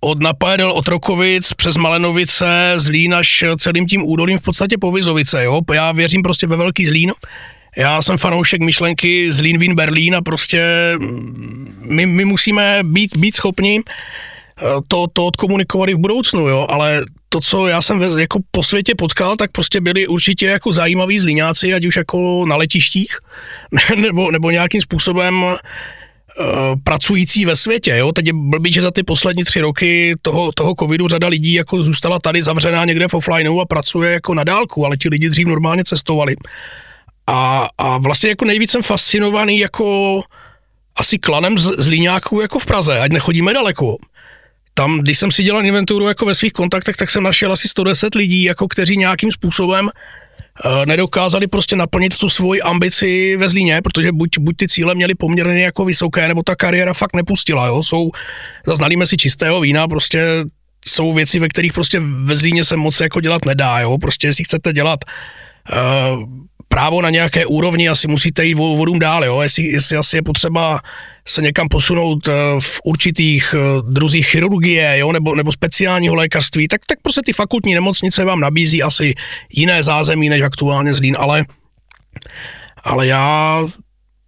od 0.00 0.22
Napajedel, 0.22 0.72
od 0.72 0.88
Rokovic 0.88 1.52
přes 1.52 1.76
Malenovice, 1.76 2.74
Zlín 2.76 3.14
až 3.14 3.44
celým 3.58 3.86
tím 3.86 4.02
údolím 4.04 4.38
v 4.38 4.42
podstatě 4.42 4.78
po 4.80 4.92
Vizovice, 4.92 5.44
jo. 5.44 5.60
Já 5.74 5.92
věřím 5.92 6.22
prostě 6.22 6.46
ve 6.46 6.56
velký 6.56 6.86
Zlín. 6.86 7.12
Já 7.76 8.02
jsem 8.02 8.18
fanoušek 8.18 8.62
myšlenky 8.62 9.32
Zlín, 9.32 9.58
Vín, 9.58 9.74
Berlín 9.74 10.16
a 10.16 10.22
prostě 10.22 10.92
my, 11.80 12.06
my 12.06 12.24
musíme 12.24 12.80
být, 12.82 13.16
být 13.16 13.36
schopni 13.36 13.80
to, 14.88 15.06
to 15.12 15.26
odkomunikovali 15.26 15.94
v 15.94 15.98
budoucnu, 15.98 16.48
jo, 16.48 16.66
ale 16.70 17.04
to, 17.32 17.40
co 17.40 17.66
já 17.66 17.82
jsem 17.82 18.02
jako 18.02 18.38
po 18.50 18.62
světě 18.62 18.94
potkal, 18.94 19.36
tak 19.36 19.50
prostě 19.52 19.80
byli 19.80 20.06
určitě 20.06 20.46
jako 20.46 20.72
zajímaví 20.72 21.18
zlíňáci, 21.18 21.74
ať 21.74 21.84
už 21.84 21.96
jako 21.96 22.46
na 22.46 22.56
letištích, 22.56 23.18
nebo, 23.96 24.30
nebo 24.30 24.50
nějakým 24.50 24.80
způsobem 24.80 25.42
uh, 25.42 25.54
pracující 26.84 27.44
ve 27.44 27.56
světě, 27.56 27.96
jo. 27.96 28.12
Teď 28.12 28.26
je 28.26 28.32
blbý, 28.32 28.72
že 28.72 28.80
za 28.80 28.90
ty 28.90 29.02
poslední 29.02 29.44
tři 29.44 29.60
roky 29.60 30.14
toho, 30.22 30.52
toho 30.52 30.74
covidu 30.80 31.08
řada 31.08 31.28
lidí 31.28 31.52
jako 31.52 31.82
zůstala 31.82 32.18
tady 32.18 32.42
zavřená 32.42 32.84
někde 32.84 33.08
v 33.08 33.14
offlineu 33.14 33.60
a 33.60 33.66
pracuje 33.66 34.12
jako 34.12 34.34
na 34.34 34.44
dálku, 34.44 34.86
ale 34.86 34.96
ti 34.96 35.08
lidi 35.08 35.28
dřív 35.28 35.46
normálně 35.46 35.84
cestovali. 35.84 36.36
A, 37.26 37.68
a 37.78 37.98
vlastně 37.98 38.28
jako 38.28 38.44
nejvíc 38.44 38.70
jsem 38.70 38.82
fascinovaný 38.82 39.58
jako 39.58 40.20
asi 40.96 41.18
klanem 41.18 41.58
z, 41.58 41.66
z 41.78 41.88
Líňáků 41.88 42.40
jako 42.40 42.58
v 42.58 42.66
Praze, 42.66 43.00
ať 43.00 43.12
nechodíme 43.12 43.54
daleko 43.54 43.96
tam, 44.80 45.00
když 45.00 45.18
jsem 45.18 45.30
si 45.30 45.42
dělal 45.42 45.66
inventuru 45.66 46.08
jako 46.08 46.24
ve 46.26 46.34
svých 46.34 46.52
kontaktech, 46.52 46.96
tak 46.96 47.10
jsem 47.10 47.22
našel 47.22 47.52
asi 47.52 47.68
110 47.68 48.14
lidí, 48.14 48.42
jako 48.42 48.68
kteří 48.68 48.96
nějakým 48.96 49.32
způsobem 49.32 49.84
uh, 49.84 50.86
nedokázali 50.86 51.46
prostě 51.46 51.76
naplnit 51.76 52.18
tu 52.18 52.28
svoji 52.28 52.62
ambici 52.62 53.36
ve 53.36 53.48
Zlíně, 53.48 53.80
protože 53.84 54.12
buď, 54.12 54.38
buď 54.38 54.56
ty 54.56 54.68
cíle 54.68 54.94
měly 54.94 55.14
poměrně 55.14 55.64
jako 55.64 55.84
vysoké, 55.84 56.28
nebo 56.28 56.42
ta 56.42 56.56
kariéra 56.56 56.94
fakt 56.94 57.16
nepustila, 57.16 57.66
jo, 57.66 57.82
jsou, 57.82 58.10
zaznalíme 58.66 59.06
si 59.06 59.16
čistého 59.16 59.60
vína, 59.60 59.88
prostě 59.88 60.24
jsou 60.86 61.12
věci, 61.12 61.38
ve 61.38 61.48
kterých 61.48 61.72
prostě 61.72 62.00
ve 62.24 62.36
Zlíně 62.36 62.64
se 62.64 62.76
moc 62.76 63.00
jako 63.00 63.20
dělat 63.20 63.44
nedá, 63.44 63.80
jo, 63.80 63.98
prostě 63.98 64.26
jestli 64.26 64.44
chcete 64.44 64.72
dělat 64.72 65.04
uh, 65.04 66.24
právo 66.72 67.02
na 67.02 67.10
nějaké 67.10 67.46
úrovni, 67.46 67.88
asi 67.88 68.08
musíte 68.08 68.44
jít 68.44 68.54
vodům 68.54 68.98
dál, 68.98 69.24
jo? 69.24 69.40
Jestli, 69.40 69.62
jestli 69.62 69.96
asi 69.96 70.16
je 70.16 70.22
potřeba 70.22 70.80
se 71.28 71.42
někam 71.42 71.68
posunout 71.68 72.28
eh, 72.28 72.32
v 72.60 72.80
určitých 72.84 73.54
eh, 73.54 73.82
druzích 73.82 74.26
chirurgie, 74.26 74.98
jo? 74.98 75.12
Nebo, 75.12 75.34
nebo 75.34 75.52
speciálního 75.52 76.14
lékařství, 76.14 76.68
tak, 76.68 76.80
tak 76.86 76.98
prostě 77.02 77.20
ty 77.24 77.32
fakultní 77.32 77.74
nemocnice 77.74 78.24
vám 78.24 78.40
nabízí 78.40 78.82
asi 78.82 79.14
jiné 79.52 79.82
zázemí 79.82 80.28
než 80.28 80.42
aktuálně 80.42 80.94
Zlín, 80.94 81.16
ale, 81.18 81.44
ale 82.84 83.06
já, 83.06 83.66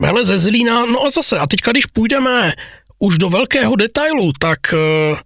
hele, 0.04 0.24
ze 0.24 0.38
Zlína, 0.38 0.86
no 0.86 1.06
a 1.06 1.10
zase, 1.10 1.38
a 1.38 1.46
teďka, 1.46 1.70
když 1.70 1.86
půjdeme 1.86 2.52
už 2.98 3.18
do 3.18 3.28
velkého 3.28 3.76
detailu, 3.76 4.32
tak 4.38 4.58
uh, 4.72 5.18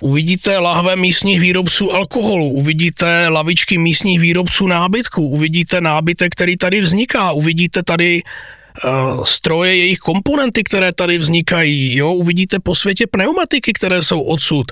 Uvidíte 0.00 0.58
lahve 0.58 0.96
místních 0.96 1.40
výrobců 1.40 1.92
alkoholu, 1.92 2.48
uvidíte 2.48 3.28
lavičky 3.28 3.78
místních 3.78 4.20
výrobců 4.20 4.66
nábytku, 4.66 5.28
uvidíte 5.28 5.80
nábytek, 5.80 6.32
který 6.32 6.56
tady 6.56 6.80
vzniká, 6.80 7.32
uvidíte 7.32 7.82
tady 7.82 8.22
stroje, 9.24 9.76
jejich 9.76 9.98
komponenty, 9.98 10.64
které 10.64 10.92
tady 10.92 11.18
vznikají, 11.18 11.96
jo, 11.96 12.12
uvidíte 12.12 12.56
po 12.62 12.74
světě 12.74 13.06
pneumatiky, 13.06 13.72
které 13.72 14.02
jsou 14.02 14.20
odsud, 14.22 14.66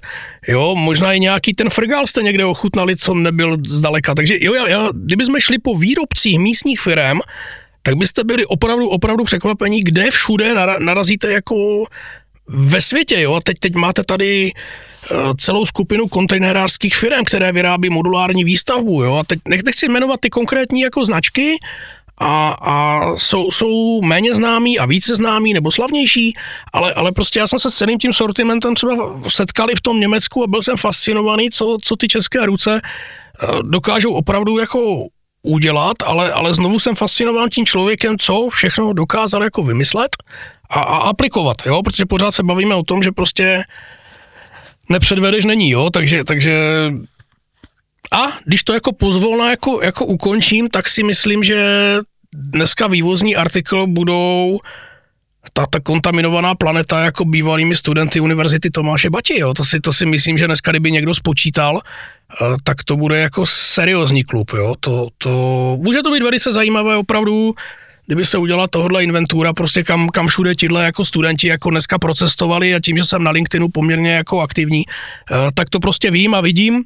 jo, 0.49 0.75
možná 0.75 1.13
i 1.13 1.21
nějaký 1.21 1.53
ten 1.53 1.71
frgál 1.71 2.07
jste 2.07 2.23
někde 2.23 2.45
ochutnali, 2.45 2.97
co 2.97 3.15
nebyl 3.15 3.57
zdaleka, 3.67 4.15
takže 4.15 4.35
jo, 4.41 4.55
já, 4.55 4.69
já, 4.69 4.89
kdyby 4.95 5.25
jsme 5.25 5.41
šli 5.41 5.59
po 5.59 5.79
výrobcích 5.79 6.39
místních 6.39 6.81
firm, 6.81 7.19
tak 7.83 7.95
byste 7.97 8.25
byli 8.25 8.47
opravdu, 8.47 8.89
opravdu 8.89 9.25
překvapení, 9.25 9.85
kde 9.85 10.11
všude 10.11 10.55
narazíte 10.79 11.33
jako 11.33 11.85
ve 12.49 12.81
světě, 12.81 13.21
jo, 13.21 13.35
a 13.35 13.41
teď, 13.41 13.59
teď 13.59 13.75
máte 13.75 14.05
tady 14.05 14.53
eh, 14.53 14.61
celou 15.39 15.67
skupinu 15.67 16.09
kontejnerářských 16.09 16.97
firm, 16.97 17.25
které 17.25 17.53
vyrábí 17.53 17.91
modulární 17.91 18.45
výstavbu, 18.45 19.03
jo, 19.03 19.15
a 19.15 19.25
teď 19.25 19.39
nechci 19.49 19.89
jmenovat 19.89 20.21
ty 20.21 20.31
konkrétní 20.31 20.81
jako 20.81 21.05
značky, 21.05 21.57
a, 22.19 22.57
a 22.61 23.11
jsou, 23.17 23.51
jsou 23.51 24.03
méně 24.03 24.35
známí 24.35 24.79
a 24.79 24.87
více 24.87 25.17
známí 25.17 25.55
nebo 25.55 25.73
slavnější, 25.73 26.35
ale, 26.73 26.95
ale 26.95 27.13
prostě 27.13 27.39
já 27.39 27.47
jsem 27.47 27.59
se 27.59 27.71
s 27.71 27.75
celým 27.75 27.99
tím 27.99 28.13
sortimentem 28.13 28.75
třeba 28.75 28.95
setkali 29.29 29.75
v 29.75 29.81
tom 29.81 30.01
Německu 30.01 30.43
a 30.43 30.47
byl 30.47 30.63
jsem 30.63 30.77
fascinovaný, 30.77 31.51
co, 31.51 31.77
co 31.83 31.97
ty 31.97 32.09
české 32.09 32.47
ruce 32.47 32.81
eh, 32.81 33.47
dokážou 33.63 34.13
opravdu 34.13 34.59
jako 34.59 35.07
udělat, 35.43 35.97
ale, 36.05 36.33
ale 36.33 36.55
znovu 36.55 36.79
jsem 36.79 36.95
fascinován 36.95 37.49
tím 37.51 37.67
člověkem, 37.67 38.19
co 38.19 38.49
všechno 38.49 38.93
dokázal 38.93 39.43
jako 39.43 39.63
vymyslet 39.63 40.17
a, 40.71 40.81
a 40.81 40.97
aplikovat, 40.97 41.57
jo, 41.67 41.83
protože 41.83 42.07
pořád 42.07 42.33
se 42.33 42.43
bavíme 42.43 42.75
o 42.75 42.83
tom, 42.83 43.03
že 43.03 43.13
prostě 43.13 43.65
nepředvedeš 44.89 45.45
není, 45.45 45.71
jo, 45.71 45.91
takže, 45.91 46.25
takže 46.25 46.55
a 48.13 48.39
když 48.45 48.63
to 48.65 48.75
jako 48.75 48.93
pozvolna 48.93 49.51
jako, 49.51 49.83
jako 49.83 50.07
ukončím, 50.07 50.69
tak 50.69 50.89
si 50.89 51.03
myslím, 51.03 51.43
že 51.45 51.59
dneska 52.35 52.87
vývozní 52.87 53.37
artikl 53.37 53.87
budou 53.87 54.61
ta, 55.53 55.67
ta 55.67 55.81
kontaminovaná 55.81 56.55
planeta 56.55 57.05
jako 57.05 57.25
bývalými 57.25 57.75
studenty 57.75 58.21
Univerzity 58.21 58.71
Tomáše 58.71 59.11
Bati, 59.11 59.41
jo. 59.41 59.55
To 59.55 59.65
si, 59.65 59.81
to 59.81 59.93
si 59.93 60.07
myslím, 60.07 60.39
že 60.39 60.47
dneska, 60.47 60.71
kdyby 60.71 60.93
někdo 60.93 61.15
spočítal, 61.15 61.81
eh, 61.81 62.57
tak 62.65 62.85
to 62.85 62.97
bude 62.97 63.19
jako 63.21 63.47
seriózní 63.47 64.25
klub, 64.25 64.51
jo. 64.53 64.75
To, 64.81 65.09
to, 65.19 65.31
může 65.81 66.03
to 66.03 66.13
být 66.13 66.23
velice 66.23 66.53
zajímavé 66.53 66.97
opravdu, 66.97 67.55
kdyby 68.07 68.25
se 68.25 68.39
udělala 68.39 68.69
tohle 68.69 69.05
inventura, 69.05 69.53
prostě 69.53 69.83
kam, 69.83 70.09
kam 70.09 70.27
všude 70.27 70.55
tihle 70.55 70.85
jako 70.85 71.05
studenti 71.05 71.49
jako 71.49 71.71
dneska 71.71 71.99
procestovali 71.99 72.75
a 72.75 72.81
tím, 72.81 72.97
že 72.97 73.05
jsem 73.05 73.25
na 73.25 73.31
LinkedInu 73.31 73.69
poměrně 73.69 74.13
jako 74.13 74.41
aktivní, 74.41 74.85
eh, 74.89 75.35
tak 75.55 75.71
to 75.71 75.81
prostě 75.81 76.11
vím 76.11 76.35
a 76.35 76.41
vidím, 76.41 76.85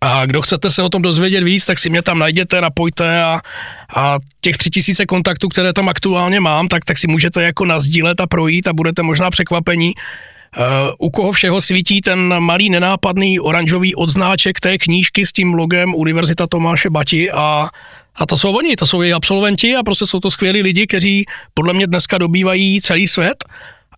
a 0.00 0.26
kdo 0.26 0.42
chcete 0.42 0.70
se 0.70 0.82
o 0.82 0.88
tom 0.88 1.02
dozvědět 1.02 1.44
víc, 1.44 1.64
tak 1.64 1.78
si 1.78 1.90
mě 1.90 2.02
tam 2.02 2.18
najděte, 2.18 2.60
napojte 2.60 3.22
a, 3.22 3.40
a 3.96 4.18
těch 4.40 4.56
tři 4.56 4.70
tisíce 4.70 5.06
kontaktů, 5.06 5.48
které 5.48 5.72
tam 5.72 5.88
aktuálně 5.88 6.40
mám, 6.40 6.68
tak, 6.68 6.84
tak 6.84 6.98
si 6.98 7.06
můžete 7.06 7.42
jako 7.42 7.64
nazdílet 7.64 8.20
a 8.20 8.26
projít 8.26 8.68
a 8.68 8.72
budete 8.72 9.02
možná 9.02 9.30
překvapení, 9.30 9.92
u 10.98 11.10
koho 11.10 11.32
všeho 11.32 11.60
svítí 11.60 12.00
ten 12.00 12.38
malý 12.38 12.70
nenápadný 12.70 13.40
oranžový 13.40 13.94
odznáček 13.94 14.60
té 14.60 14.78
knížky 14.78 15.26
s 15.26 15.32
tím 15.32 15.54
logem 15.54 15.94
Univerzita 15.94 16.46
Tomáše 16.46 16.90
Bati 16.90 17.30
a, 17.30 17.68
a 18.14 18.26
to 18.26 18.36
jsou 18.36 18.56
oni, 18.56 18.76
to 18.76 18.86
jsou 18.86 19.02
její 19.02 19.12
absolventi 19.12 19.76
a 19.76 19.82
prostě 19.82 20.06
jsou 20.06 20.20
to 20.20 20.30
skvělí 20.30 20.62
lidi, 20.62 20.86
kteří 20.86 21.24
podle 21.54 21.74
mě 21.74 21.86
dneska 21.86 22.18
dobývají 22.18 22.80
celý 22.80 23.08
svět 23.08 23.44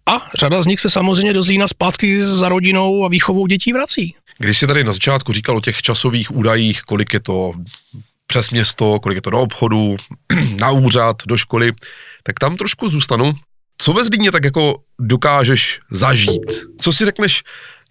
a 0.06 0.30
řada 0.38 0.62
z 0.62 0.66
nich 0.66 0.80
se 0.80 0.90
samozřejmě 0.90 1.32
do 1.32 1.42
Zlína 1.42 1.68
zpátky 1.68 2.24
za 2.24 2.48
rodinou 2.48 3.04
a 3.04 3.08
výchovou 3.08 3.46
dětí 3.46 3.72
vrací. 3.72 4.14
Když 4.38 4.58
jsi 4.58 4.66
tady 4.66 4.84
na 4.84 4.92
začátku 4.92 5.32
říkal 5.32 5.56
o 5.56 5.60
těch 5.60 5.82
časových 5.82 6.36
údajích, 6.36 6.82
kolik 6.82 7.14
je 7.14 7.20
to 7.20 7.52
přes 8.26 8.50
město, 8.50 9.00
kolik 9.00 9.16
je 9.16 9.22
to 9.22 9.30
do 9.30 9.40
obchodu, 9.40 9.96
na 10.60 10.70
úřad, 10.70 11.16
do 11.26 11.36
školy, 11.36 11.72
tak 12.22 12.38
tam 12.38 12.56
trošku 12.56 12.88
zůstanu. 12.88 13.32
Co 13.84 13.92
ve 13.92 14.04
Zlíně 14.04 14.32
tak 14.32 14.44
jako 14.44 14.74
dokážeš 15.00 15.80
zažít? 15.90 16.52
Co 16.80 16.92
si 16.92 17.04
řekneš, 17.04 17.42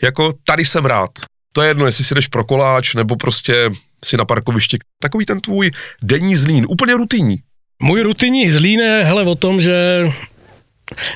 jako 0.04 0.34
tady 0.46 0.66
jsem 0.66 0.86
rád? 0.86 1.10
To 1.52 1.62
je 1.62 1.68
jedno, 1.68 1.86
jestli 1.86 2.04
si 2.04 2.16
jdeš 2.16 2.28
pro 2.28 2.44
koláč, 2.44 2.94
nebo 2.94 3.16
prostě 3.16 3.72
si 4.06 4.18
na 4.18 4.26
parkovišti. 4.26 4.78
Takový 5.02 5.26
ten 5.26 5.40
tvůj 5.40 5.72
denní 6.04 6.36
Zlín, 6.36 6.66
úplně 6.70 6.94
rutinní. 6.94 7.38
Můj 7.82 8.02
rutinní 8.02 8.52
Zlín 8.52 8.80
je 8.80 9.04
hele 9.04 9.24
o 9.24 9.36
tom, 9.36 9.62
že 9.62 10.08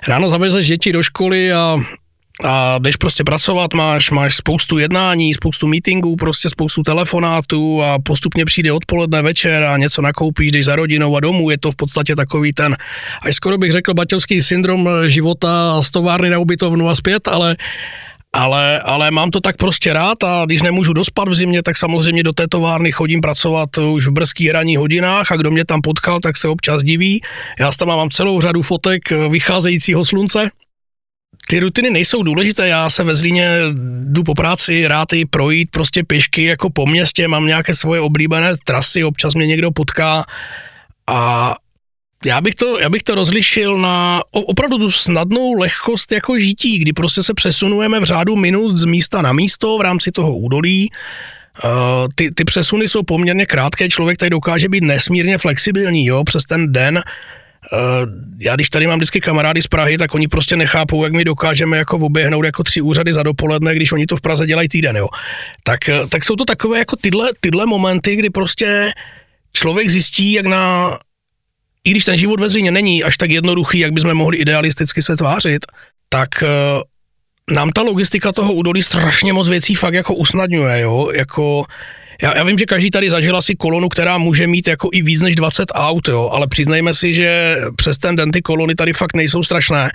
ráno 0.07 0.29
zavezeš 0.29 0.67
děti 0.67 0.91
do 0.91 1.03
školy 1.03 1.53
a 1.53 1.77
a 2.43 2.80
jdeš 2.80 2.95
prostě 2.95 3.23
pracovat, 3.23 3.73
máš, 3.73 4.12
máš 4.12 4.36
spoustu 4.36 4.78
jednání, 4.78 5.34
spoustu 5.34 5.67
meetingů, 5.67 6.15
prostě 6.15 6.50
spoustu 6.50 6.84
telefonátů 6.84 7.84
a 7.84 8.00
postupně 8.00 8.45
přijde 8.45 8.71
odpoledne, 8.71 9.21
večer 9.21 9.63
a 9.63 9.78
něco 9.78 10.02
nakoupíš, 10.02 10.52
jdeš 10.52 10.65
za 10.65 10.76
rodinou 10.76 11.17
a 11.17 11.19
domů, 11.19 11.50
je 11.50 11.58
to 11.58 11.71
v 11.71 11.76
podstatě 11.76 12.15
takový 12.15 12.54
ten, 12.54 12.78
až 13.21 13.36
skoro 13.36 13.58
bych 13.58 13.71
řekl, 13.71 13.93
baťovský 13.93 14.41
syndrom 14.41 14.89
života 15.08 15.82
z 15.82 15.91
továrny 15.91 16.30
na 16.30 16.38
ubytovnu 16.38 16.89
a 16.89 16.95
zpět, 16.95 17.28
ale 17.28 17.56
ale, 18.34 18.80
ale 18.80 19.12
mám 19.12 19.32
to 19.32 19.41
tak 19.41 19.58
prostě 19.58 19.93
rád 19.93 20.23
a 20.23 20.45
když 20.45 20.62
nemůžu 20.62 20.93
dospat 20.93 21.30
v 21.30 21.36
zimě, 21.36 21.63
tak 21.63 21.78
samozřejmě 21.78 22.23
do 22.23 22.34
té 22.34 22.47
továrny 22.47 22.91
chodím 22.91 23.21
pracovat 23.21 23.78
už 23.78 24.08
v 24.08 24.12
brzkých 24.12 24.52
ranních 24.52 24.78
hodinách 24.78 25.32
a 25.32 25.36
kdo 25.36 25.52
mě 25.52 25.65
tam 25.65 25.82
potkal, 25.82 26.19
tak 26.19 26.38
se 26.38 26.47
občas 26.47 26.84
diví. 26.84 27.21
Já 27.60 27.71
tam 27.71 27.88
mám 27.88 28.10
celou 28.10 28.41
řadu 28.41 28.62
fotek 28.62 29.12
vycházejícího 29.30 30.06
slunce, 30.06 30.50
ty 31.47 31.60
rutiny 31.60 31.89
nejsou 31.89 32.23
důležité, 32.23 32.67
já 32.67 32.89
se 32.89 33.03
ve 33.03 33.15
Zlíně 33.15 33.49
jdu 34.03 34.23
po 34.23 34.33
práci 34.33 34.88
rád 34.88 35.13
i 35.13 35.25
projít 35.25 35.71
prostě 35.71 36.03
pěšky 36.03 36.43
jako 36.43 36.69
po 36.69 36.86
městě, 36.86 37.27
mám 37.27 37.47
nějaké 37.47 37.73
svoje 37.73 38.01
oblíbené 38.01 38.55
trasy, 38.63 39.03
občas 39.03 39.36
mě 39.36 39.47
někdo 39.47 39.71
potká. 39.71 40.25
A 41.07 41.55
já 42.25 42.41
bych, 42.41 42.55
to, 42.55 42.79
já 42.79 42.89
bych 42.89 43.03
to 43.03 43.15
rozlišil 43.15 43.77
na 43.77 44.21
opravdu 44.31 44.77
tu 44.77 44.91
snadnou 44.91 45.53
lehkost 45.53 46.12
jako 46.12 46.39
žití, 46.39 46.79
kdy 46.79 46.93
prostě 46.93 47.23
se 47.23 47.33
přesunujeme 47.33 47.99
v 47.99 48.03
řádu 48.03 48.36
minut 48.36 48.77
z 48.77 48.86
místa 48.86 49.21
na 49.21 49.33
místo 49.33 49.77
v 49.77 49.81
rámci 49.81 50.12
toho 50.12 50.38
údolí. 50.38 50.89
Uh, 51.63 51.69
ty, 52.15 52.31
ty 52.31 52.43
přesuny 52.43 52.88
jsou 52.88 53.03
poměrně 53.03 53.45
krátké, 53.45 53.89
člověk 53.89 54.17
tady 54.17 54.29
dokáže 54.29 54.69
být 54.69 54.83
nesmírně 54.83 55.38
flexibilní, 55.38 56.05
jo, 56.05 56.23
přes 56.23 56.43
ten 56.43 56.73
den. 56.73 56.97
Eh, 56.97 57.03
já 58.39 58.56
když 58.56 58.69
tady 58.69 58.88
mám 58.88 58.99
vždycky 58.99 59.21
kamarády 59.21 59.62
z 59.62 59.67
Prahy, 59.67 59.97
tak 59.97 60.15
oni 60.15 60.27
prostě 60.27 60.56
nechápou, 60.56 61.03
jak 61.03 61.13
my 61.13 61.23
dokážeme 61.23 61.77
jako 61.77 61.97
oběhnout 61.97 62.45
jako 62.45 62.63
tři 62.63 62.82
úřady 62.82 63.13
za 63.13 63.23
dopoledne, 63.23 63.75
když 63.75 63.91
oni 63.91 64.06
to 64.06 64.17
v 64.17 64.21
Praze 64.21 64.47
dělají 64.47 64.69
týden, 64.69 64.97
jo. 64.97 65.08
Tak, 65.63 65.89
eh, 65.89 66.08
tak 66.10 66.23
jsou 66.23 66.36
to 66.36 66.45
takové 66.45 66.80
jako 66.80 66.95
tyhle, 66.95 67.30
tyhle 67.39 67.65
momenty, 67.65 68.15
kdy 68.15 68.30
prostě 68.30 68.91
člověk 69.53 69.89
zjistí, 69.89 70.34
jak 70.34 70.45
na, 70.45 70.97
i 71.84 71.91
když 71.91 72.06
ten 72.06 72.17
život 72.17 72.39
ve 72.39 72.49
Zlíně 72.49 72.71
není 72.71 73.03
až 73.03 73.17
tak 73.17 73.32
jednoduchý, 73.32 73.80
jak 73.80 73.91
bychom 73.91 74.13
mohli 74.13 74.38
idealisticky 74.38 75.01
se 75.01 75.15
tvářit, 75.15 75.65
tak 76.10 76.43
eh, 76.43 76.47
nám 77.53 77.71
ta 77.71 77.82
logistika 77.82 78.32
toho 78.32 78.53
údolí 78.53 78.84
strašně 78.84 79.34
moc 79.34 79.49
věcí 79.49 79.75
fakt 79.75 79.93
jako 79.93 80.15
usnadňuje, 80.15 80.80
jo, 80.80 81.12
jako 81.15 81.65
já, 82.21 82.38
já 82.38 82.43
vím, 82.43 82.58
že 82.58 82.65
každý 82.65 82.91
tady 82.91 83.10
zažil 83.10 83.38
asi 83.38 83.56
kolonu, 83.56 83.89
která 83.89 84.17
může 84.17 84.47
mít 84.47 84.67
jako 84.67 84.89
i 84.93 85.01
víc 85.01 85.21
než 85.21 85.36
20 85.36 85.71
aut, 85.73 86.08
jo, 86.08 86.30
ale 86.34 86.47
přiznejme 86.47 86.93
si, 86.93 87.13
že 87.13 87.56
přes 87.75 87.97
ten 87.97 88.15
den 88.15 88.32
ty 88.32 88.41
kolony 88.41 88.75
tady 88.75 88.93
fakt 88.93 89.15
nejsou 89.15 89.43
strašné. 89.43 89.89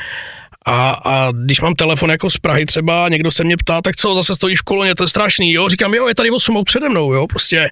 A, 0.67 0.91
a 0.91 1.33
když 1.45 1.61
mám 1.61 1.75
telefon 1.75 2.11
jako 2.11 2.31
z 2.31 2.37
Prahy 2.37 2.67
třeba, 2.67 3.09
někdo 3.09 3.33
se 3.33 3.45
mě 3.45 3.57
ptá, 3.57 3.83
tak 3.83 3.97
co, 3.97 4.15
zase 4.15 4.35
stojíš 4.35 4.61
v 4.61 4.63
koloně, 4.63 4.95
to 4.95 5.05
je 5.05 5.09
strašný, 5.09 5.53
jo, 5.53 5.69
říkám, 5.69 5.95
jo, 5.95 6.09
je 6.09 6.15
tady 6.15 6.31
8 6.31 6.57
aut 6.57 6.65
přede 6.65 6.89
mnou, 6.89 7.13
jo, 7.13 7.27
prostě 7.27 7.71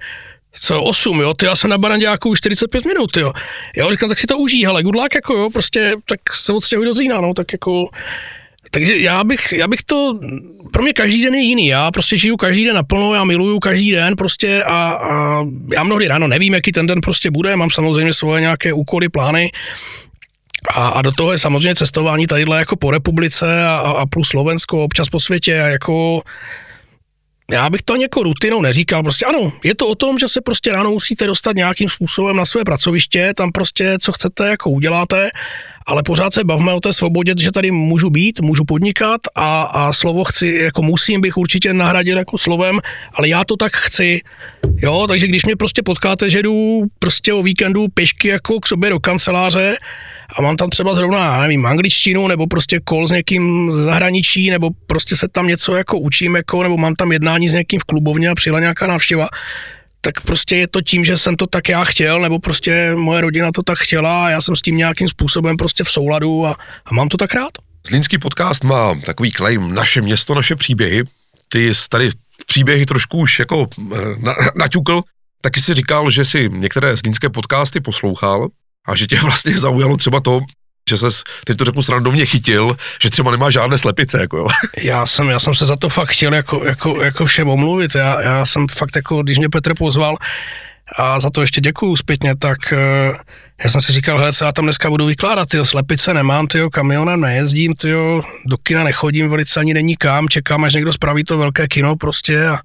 co 0.52 0.82
8, 0.82 1.20
jo, 1.20 1.34
ty 1.34 1.46
já 1.46 1.56
jsem 1.56 1.70
na 1.70 1.78
Baranďáku 1.78 2.28
už 2.28 2.38
45 2.38 2.84
minut, 2.84 3.16
jo. 3.16 3.32
Jo, 3.76 3.90
říkám, 3.90 4.08
tak 4.08 4.18
si 4.18 4.26
to 4.26 4.38
užij, 4.38 4.64
hele, 4.64 4.82
good 4.82 4.94
luck, 4.94 5.14
jako 5.14 5.34
jo, 5.34 5.50
prostě, 5.50 5.92
tak 6.08 6.20
se 6.32 6.52
odstěhuj 6.52 6.86
do 6.86 6.94
Zína, 6.94 7.20
no, 7.20 7.34
tak 7.34 7.52
jako, 7.52 7.88
takže 8.70 8.98
já 8.98 9.24
bych, 9.24 9.52
já 9.52 9.68
bych 9.68 9.82
to, 9.82 10.18
pro 10.72 10.82
mě 10.82 10.92
každý 10.92 11.22
den 11.22 11.34
je 11.34 11.40
jiný, 11.40 11.66
já 11.66 11.90
prostě 11.90 12.16
žiju 12.16 12.36
každý 12.36 12.64
den 12.64 12.74
naplno, 12.74 13.14
já 13.14 13.24
miluju 13.24 13.58
každý 13.58 13.92
den 13.92 14.16
prostě 14.16 14.62
a, 14.62 14.92
a 14.92 15.44
já 15.74 15.82
mnohdy 15.82 16.08
ráno 16.08 16.28
nevím, 16.28 16.54
jaký 16.54 16.72
ten 16.72 16.86
den 16.86 17.00
prostě 17.00 17.30
bude, 17.30 17.56
mám 17.56 17.70
samozřejmě 17.70 18.14
svoje 18.14 18.40
nějaké 18.40 18.72
úkoly, 18.72 19.08
plány, 19.08 19.50
a, 20.68 20.88
a 20.88 21.02
do 21.02 21.12
toho 21.12 21.32
je 21.32 21.38
samozřejmě 21.38 21.74
cestování 21.74 22.26
tadyhle 22.26 22.58
jako 22.58 22.76
po 22.76 22.90
republice 22.90 23.64
a, 23.66 23.76
a 23.76 24.06
plus 24.06 24.28
Slovensko, 24.28 24.84
občas 24.84 25.08
po 25.08 25.20
světě 25.20 25.62
a 25.62 25.66
jako 25.66 26.22
já 27.52 27.70
bych 27.70 27.82
to 27.82 27.94
ani 27.94 28.02
jako 28.02 28.22
rutinou 28.22 28.62
neříkal, 28.62 29.02
prostě 29.02 29.24
ano, 29.24 29.52
je 29.64 29.74
to 29.74 29.88
o 29.88 29.94
tom, 29.94 30.18
že 30.18 30.28
se 30.28 30.40
prostě 30.40 30.72
ráno 30.72 30.90
musíte 30.90 31.26
dostat 31.26 31.56
nějakým 31.56 31.88
způsobem 31.88 32.36
na 32.36 32.44
své 32.44 32.64
pracoviště, 32.64 33.32
tam 33.36 33.52
prostě 33.52 33.96
co 34.00 34.12
chcete, 34.12 34.48
jako 34.48 34.70
uděláte, 34.70 35.30
ale 35.86 36.02
pořád 36.02 36.34
se 36.34 36.44
bavme 36.44 36.72
o 36.72 36.80
té 36.80 36.92
svobodě, 36.92 37.34
že 37.38 37.52
tady 37.52 37.70
můžu 37.70 38.10
být, 38.10 38.40
můžu 38.40 38.64
podnikat 38.64 39.20
a, 39.34 39.62
a 39.62 39.92
slovo 39.92 40.24
chci, 40.24 40.46
jako 40.62 40.82
musím 40.82 41.20
bych 41.20 41.36
určitě 41.36 41.74
nahradil 41.74 42.18
jako 42.18 42.38
slovem, 42.38 42.80
ale 43.14 43.28
já 43.28 43.44
to 43.44 43.56
tak 43.56 43.72
chci, 43.76 44.20
jo, 44.82 45.06
takže 45.08 45.26
když 45.26 45.44
mě 45.44 45.56
prostě 45.56 45.82
potkáte, 45.82 46.30
že 46.30 46.42
jdu 46.42 46.82
prostě 46.98 47.32
o 47.32 47.42
víkendu 47.42 47.88
pěšky 47.94 48.28
jako 48.28 48.60
k 48.60 48.66
sobě 48.66 48.90
do 48.90 49.00
kanceláře 49.00 49.76
a 50.36 50.42
mám 50.42 50.56
tam 50.56 50.68
třeba 50.70 50.94
zrovna, 50.94 51.40
nevím, 51.40 51.66
angličtinu 51.66 52.28
nebo 52.28 52.46
prostě 52.46 52.80
kol 52.84 53.06
s 53.06 53.10
někým 53.10 53.72
z 53.72 53.76
zahraničí, 53.76 54.50
nebo 54.50 54.70
prostě 54.86 55.16
se 55.16 55.28
tam 55.28 55.46
něco 55.46 55.74
jako 55.74 55.98
učím, 55.98 56.36
jako, 56.36 56.62
nebo 56.62 56.76
mám 56.76 56.94
tam 56.94 57.12
jednání 57.12 57.48
s 57.48 57.52
někým 57.52 57.80
v 57.80 57.84
klubovně 57.84 58.28
a 58.28 58.34
přijela 58.34 58.60
nějaká 58.60 58.86
návštěva, 58.86 59.28
tak 60.00 60.20
prostě 60.20 60.56
je 60.56 60.68
to 60.68 60.80
tím, 60.80 61.04
že 61.04 61.16
jsem 61.16 61.36
to 61.36 61.46
tak 61.46 61.68
já 61.68 61.84
chtěl, 61.84 62.20
nebo 62.20 62.38
prostě 62.38 62.92
moje 62.94 63.20
rodina 63.20 63.52
to 63.52 63.62
tak 63.62 63.78
chtěla 63.78 64.26
a 64.26 64.30
já 64.30 64.40
jsem 64.40 64.56
s 64.56 64.62
tím 64.62 64.76
nějakým 64.76 65.08
způsobem 65.08 65.56
prostě 65.56 65.84
v 65.84 65.90
souladu 65.90 66.46
a, 66.46 66.56
a 66.84 66.94
mám 66.94 67.08
to 67.08 67.16
tak 67.16 67.34
rád. 67.34 67.50
Zlínský 67.88 68.18
podcast 68.18 68.64
má 68.64 68.94
takový 69.06 69.32
claim 69.32 69.74
Naše 69.74 70.02
město, 70.02 70.34
naše 70.34 70.56
příběhy. 70.56 71.04
Ty 71.48 71.74
jsi 71.74 71.88
tady 71.88 72.10
příběhy 72.46 72.86
trošku 72.86 73.18
už 73.18 73.38
jako 73.38 73.68
eh, 73.94 73.98
na, 74.18 74.34
naťukl. 74.56 75.02
Taky 75.40 75.60
si 75.60 75.74
říkal, 75.74 76.10
že 76.10 76.24
si 76.24 76.48
některé 76.52 76.96
zlínské 76.96 77.28
podcasty 77.28 77.80
poslouchal 77.80 78.48
a 78.88 78.96
že 78.96 79.06
tě 79.06 79.20
vlastně 79.22 79.58
zaujalo 79.58 79.96
třeba 79.96 80.20
to, 80.20 80.40
že 80.90 80.96
ses, 80.96 81.22
teď 81.44 81.56
to 81.56 81.64
řeknu 81.64 81.82
srandovně, 81.82 82.26
chytil, 82.26 82.76
že 83.02 83.10
třeba 83.10 83.30
nemá 83.30 83.50
žádné 83.50 83.78
slepice, 83.78 84.20
jako 84.20 84.36
jo. 84.36 84.46
Já 84.82 85.06
jsem, 85.06 85.28
já 85.28 85.38
jsem 85.38 85.54
se 85.54 85.66
za 85.66 85.76
to 85.76 85.88
fakt 85.88 86.08
chtěl 86.08 86.34
jako, 86.34 86.64
jako, 86.64 87.02
jako 87.02 87.26
všem 87.26 87.48
omluvit, 87.48 87.94
já, 87.94 88.22
já 88.22 88.46
jsem 88.46 88.66
fakt 88.68 88.96
jako, 88.96 89.22
když 89.22 89.38
mě 89.38 89.48
Petr 89.48 89.74
pozval, 89.74 90.16
a 90.96 91.20
za 91.20 91.30
to 91.30 91.40
ještě 91.40 91.60
děkuju 91.60 91.96
zpětně, 91.96 92.36
tak 92.36 92.58
uh, 92.72 93.16
já 93.64 93.70
jsem 93.70 93.80
si 93.80 93.92
říkal, 93.92 94.18
hele, 94.18 94.32
co 94.32 94.44
já 94.44 94.52
tam 94.52 94.64
dneska 94.64 94.90
budu 94.90 95.06
vykládat, 95.06 95.48
tyjo, 95.48 95.64
slepice 95.64 96.14
nemám, 96.14 96.46
tyjo, 96.46 96.70
kamionem 96.70 97.20
nejezdím, 97.20 97.74
tyjo, 97.74 98.22
do 98.46 98.56
kina 98.56 98.84
nechodím, 98.84 99.28
velice 99.28 99.60
ani 99.60 99.74
není 99.74 99.96
kam, 99.96 100.28
čekám, 100.28 100.64
až 100.64 100.74
někdo 100.74 100.92
spraví 100.92 101.24
to 101.24 101.38
velké 101.38 101.68
kino 101.68 101.96
prostě 101.96 102.46
a, 102.46 102.58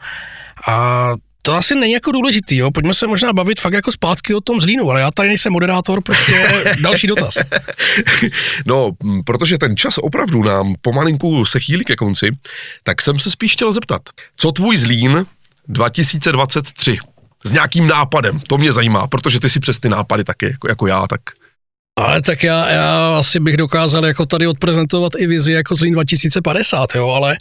a 0.67 1.09
to 1.45 1.53
asi 1.53 1.75
není 1.75 1.93
jako 1.93 2.11
důležitý, 2.11 2.57
jo. 2.57 2.71
Pojďme 2.71 2.93
se 2.93 3.07
možná 3.07 3.33
bavit 3.33 3.59
fakt 3.59 3.73
jako 3.73 3.91
zpátky 3.91 4.33
o 4.33 4.41
tom 4.41 4.61
zlínu, 4.61 4.89
ale 4.89 5.01
já 5.01 5.11
tady 5.11 5.29
nejsem 5.29 5.53
moderátor, 5.53 6.01
prostě 6.01 6.49
další 6.81 7.07
dotaz. 7.07 7.37
No, 8.65 8.91
protože 9.25 9.57
ten 9.57 9.77
čas 9.77 9.97
opravdu 9.97 10.43
nám 10.43 10.75
pomalinku 10.81 11.45
se 11.45 11.59
chýlí 11.59 11.85
ke 11.85 11.95
konci, 11.95 12.31
tak 12.83 13.01
jsem 13.01 13.19
se 13.19 13.31
spíš 13.31 13.53
chtěl 13.53 13.71
zeptat, 13.71 14.01
co 14.37 14.51
tvůj 14.51 14.77
zlín 14.77 15.25
2023? 15.67 16.97
S 17.45 17.51
nějakým 17.51 17.87
nápadem, 17.87 18.39
to 18.39 18.57
mě 18.57 18.73
zajímá, 18.73 19.07
protože 19.07 19.39
ty 19.39 19.49
si 19.49 19.59
přes 19.59 19.77
ty 19.77 19.89
nápady 19.89 20.23
taky, 20.23 20.45
jako, 20.45 20.67
jako 20.67 20.87
já, 20.87 21.07
tak... 21.07 21.21
Ale 21.99 22.21
tak 22.21 22.43
já, 22.43 22.69
já 22.69 23.17
asi 23.19 23.39
bych 23.39 23.57
dokázal 23.57 24.05
jako 24.05 24.25
tady 24.25 24.47
odprezentovat 24.47 25.11
i 25.17 25.27
vizi 25.27 25.51
jako 25.51 25.75
Zlín 25.75 25.93
2050, 25.93 26.95
jo, 26.95 27.09
ale 27.09 27.37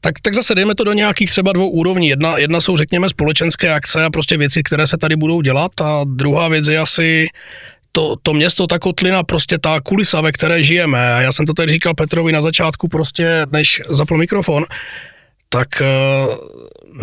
tak, 0.00 0.20
tak 0.20 0.34
zase 0.34 0.54
dejme 0.54 0.74
to 0.74 0.84
do 0.84 0.92
nějakých 0.92 1.30
třeba 1.30 1.52
dvou 1.52 1.68
úrovní. 1.68 2.08
Jedna, 2.08 2.38
jedna 2.38 2.60
jsou, 2.60 2.76
řekněme, 2.76 3.08
společenské 3.08 3.72
akce 3.72 4.04
a 4.04 4.10
prostě 4.10 4.36
věci, 4.36 4.62
které 4.62 4.86
se 4.86 4.96
tady 4.96 5.16
budou 5.16 5.40
dělat. 5.40 5.80
A 5.80 6.04
druhá 6.04 6.48
věc 6.48 6.66
je 6.66 6.78
asi 6.78 7.28
to, 7.92 8.14
to 8.22 8.34
město, 8.34 8.66
ta 8.66 8.78
kotlina, 8.78 9.22
prostě 9.22 9.58
ta 9.58 9.80
kulisa, 9.80 10.20
ve 10.20 10.32
které 10.32 10.62
žijeme. 10.62 11.14
A 11.14 11.20
já 11.20 11.32
jsem 11.32 11.46
to 11.46 11.54
tady 11.54 11.72
říkal 11.72 11.94
Petrovi 11.94 12.32
na 12.32 12.42
začátku, 12.42 12.88
prostě 12.88 13.46
než 13.52 13.82
zapl 13.88 14.16
mikrofon, 14.16 14.64
tak 15.48 15.68
uh, 15.80 16.34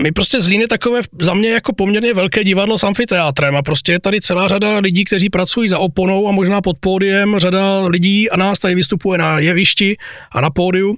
my 0.04 0.12
prostě 0.12 0.42
Zlín 0.42 0.62
je 0.62 0.68
takové 0.68 1.02
za 1.22 1.34
mě 1.34 1.50
jako 1.50 1.74
poměrně 1.74 2.14
velké 2.14 2.44
divadlo 2.44 2.78
s 2.78 2.84
amfiteátrem. 2.84 3.56
A 3.56 3.62
prostě 3.62 3.92
je 3.92 4.00
tady 4.00 4.22
celá 4.22 4.48
řada 4.48 4.80
lidí, 4.80 5.04
kteří 5.04 5.30
pracují 5.30 5.70
za 5.70 5.80
oponou 5.80 6.30
a 6.30 6.32
možná 6.32 6.62
pod 6.62 6.78
pódiem, 6.80 7.40
řada 7.40 7.88
lidí 7.88 8.30
a 8.30 8.38
nás 8.38 8.60
tady 8.60 8.76
vystupuje 8.76 9.18
na 9.18 9.40
jevišti 9.40 9.98
a 10.32 10.42
na 10.42 10.50
pódiu 10.50 10.98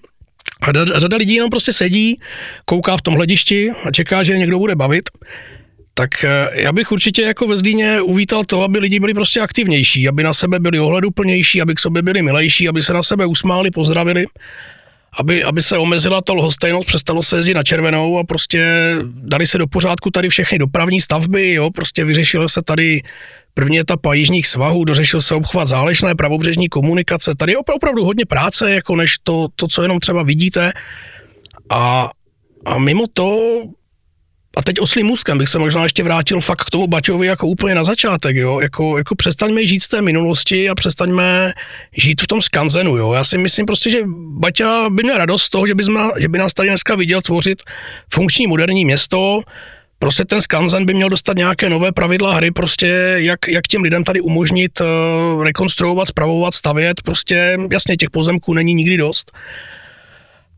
a 0.61 0.99
řada 0.99 1.17
lidí 1.17 1.33
jenom 1.33 1.49
prostě 1.49 1.73
sedí, 1.73 2.19
kouká 2.65 2.97
v 2.97 3.01
tom 3.01 3.13
hledišti 3.13 3.71
a 3.83 3.91
čeká, 3.91 4.23
že 4.23 4.37
někdo 4.37 4.59
bude 4.59 4.75
bavit. 4.75 5.09
Tak 5.93 6.23
eh, 6.23 6.49
já 6.53 6.71
bych 6.73 6.91
určitě 6.91 7.21
jako 7.21 7.47
ve 7.47 7.57
Zlíně 7.57 8.01
uvítal 8.01 8.43
to, 8.43 8.61
aby 8.61 8.79
lidi 8.79 8.99
byli 8.99 9.13
prostě 9.13 9.39
aktivnější, 9.41 10.07
aby 10.07 10.23
na 10.23 10.33
sebe 10.33 10.59
byli 10.59 10.79
ohleduplnější, 10.79 11.61
aby 11.61 11.75
k 11.75 11.79
sobě 11.79 12.01
byli 12.01 12.21
milejší, 12.21 12.67
aby 12.67 12.81
se 12.81 12.93
na 12.93 13.03
sebe 13.03 13.25
usmáli, 13.25 13.71
pozdravili, 13.71 14.25
aby, 15.19 15.43
aby 15.43 15.61
se 15.61 15.77
omezila 15.77 16.21
ta 16.21 16.33
lhostejnost, 16.33 16.87
přestalo 16.87 17.23
se 17.23 17.35
jezdit 17.35 17.53
na 17.53 17.63
červenou 17.63 18.19
a 18.19 18.23
prostě 18.23 18.91
dali 19.03 19.47
se 19.47 19.57
do 19.57 19.67
pořádku 19.67 20.11
tady 20.11 20.29
všechny 20.29 20.57
dopravní 20.57 21.01
stavby, 21.01 21.53
jo, 21.53 21.69
prostě 21.71 22.05
vyřešilo 22.05 22.49
se 22.49 22.61
tady 22.61 23.01
První 23.57 23.79
etapa 23.79 24.13
jižních 24.13 24.47
svahů, 24.47 24.85
dořešil 24.85 25.21
se 25.21 25.35
obchvat 25.35 25.67
zálešné 25.67 26.15
pravobřežní 26.15 26.69
komunikace. 26.69 27.35
Tady 27.35 27.51
je 27.51 27.57
opravdu 27.57 28.05
hodně 28.05 28.25
práce, 28.25 28.73
jako 28.73 28.95
než 28.95 29.15
to, 29.23 29.47
to 29.55 29.67
co 29.67 29.81
jenom 29.81 29.99
třeba 29.99 30.23
vidíte. 30.23 30.71
A, 31.69 32.11
a 32.65 32.77
mimo 32.77 33.03
to, 33.13 33.39
a 34.57 34.61
teď 34.63 34.79
oslým 34.79 35.11
úzkem 35.11 35.37
bych 35.37 35.49
se 35.49 35.59
možná 35.59 35.83
ještě 35.83 36.03
vrátil 36.03 36.41
fakt 36.41 36.63
k 36.63 36.69
tomu 36.69 36.87
Baťovi 36.87 37.27
jako 37.27 37.47
úplně 37.47 37.75
na 37.75 37.83
začátek, 37.83 38.35
jo, 38.35 38.59
jako, 38.59 38.97
jako 38.97 39.15
přestaňme 39.15 39.65
žít 39.65 39.83
z 39.83 39.87
té 39.87 40.01
minulosti 40.01 40.69
a 40.69 40.75
přestaňme 40.75 41.53
žít 41.97 42.21
v 42.21 42.27
tom 42.27 42.41
skanzenu, 42.41 42.97
jo. 42.97 43.13
Já 43.13 43.23
si 43.23 43.37
myslím 43.37 43.65
prostě, 43.65 43.89
že 43.89 44.01
Baťa 44.39 44.89
by 44.89 45.03
měl 45.03 45.17
radost 45.17 45.43
z 45.43 45.49
toho, 45.49 45.67
že 45.67 45.75
by, 45.75 45.83
jsme, 45.83 46.01
že 46.17 46.27
by 46.27 46.37
nás 46.37 46.53
tady 46.53 46.69
dneska 46.69 46.95
viděl 46.95 47.21
tvořit 47.21 47.63
funkční 48.13 48.47
moderní 48.47 48.85
město, 48.85 49.41
prostě 50.05 50.25
ten 50.25 50.41
skanzen 50.41 50.85
by 50.85 50.93
měl 50.93 51.09
dostat 51.09 51.37
nějaké 51.37 51.69
nové 51.69 51.91
pravidla 51.91 52.33
hry, 52.33 52.51
prostě 52.51 52.87
jak, 53.17 53.47
jak 53.47 53.67
těm 53.67 53.81
lidem 53.81 54.03
tady 54.03 54.21
umožnit 54.21 54.81
uh, 54.81 55.43
rekonstruovat, 55.43 56.07
spravovat, 56.07 56.53
stavět, 56.53 57.01
prostě 57.01 57.57
jasně 57.71 57.97
těch 57.97 58.09
pozemků 58.09 58.53
není 58.53 58.73
nikdy 58.73 58.97
dost. 58.97 59.31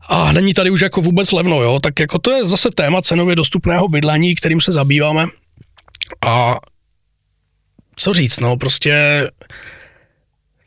A 0.08 0.32
není 0.32 0.54
tady 0.54 0.70
už 0.70 0.80
jako 0.80 1.00
vůbec 1.00 1.32
levno, 1.32 1.62
jo, 1.62 1.80
tak 1.80 2.00
jako 2.00 2.18
to 2.18 2.30
je 2.30 2.46
zase 2.46 2.70
téma 2.70 3.02
cenově 3.02 3.36
dostupného 3.36 3.88
bydlení, 3.88 4.34
kterým 4.34 4.60
se 4.60 4.72
zabýváme. 4.72 5.26
A 6.26 6.56
co 7.96 8.14
říct, 8.14 8.40
no, 8.40 8.56
prostě 8.56 9.24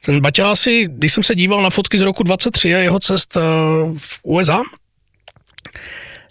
ten 0.06 0.22
Baťa 0.22 0.52
asi, 0.52 0.88
když 0.90 1.14
jsem 1.14 1.24
se 1.24 1.36
díval 1.36 1.62
na 1.62 1.70
fotky 1.70 1.98
z 1.98 2.02
roku 2.02 2.24
23 2.24 2.76
a 2.76 2.78
jeho 2.78 3.00
cest 3.00 3.36
uh, 3.36 3.42
v 3.98 4.20
USA, 4.24 4.62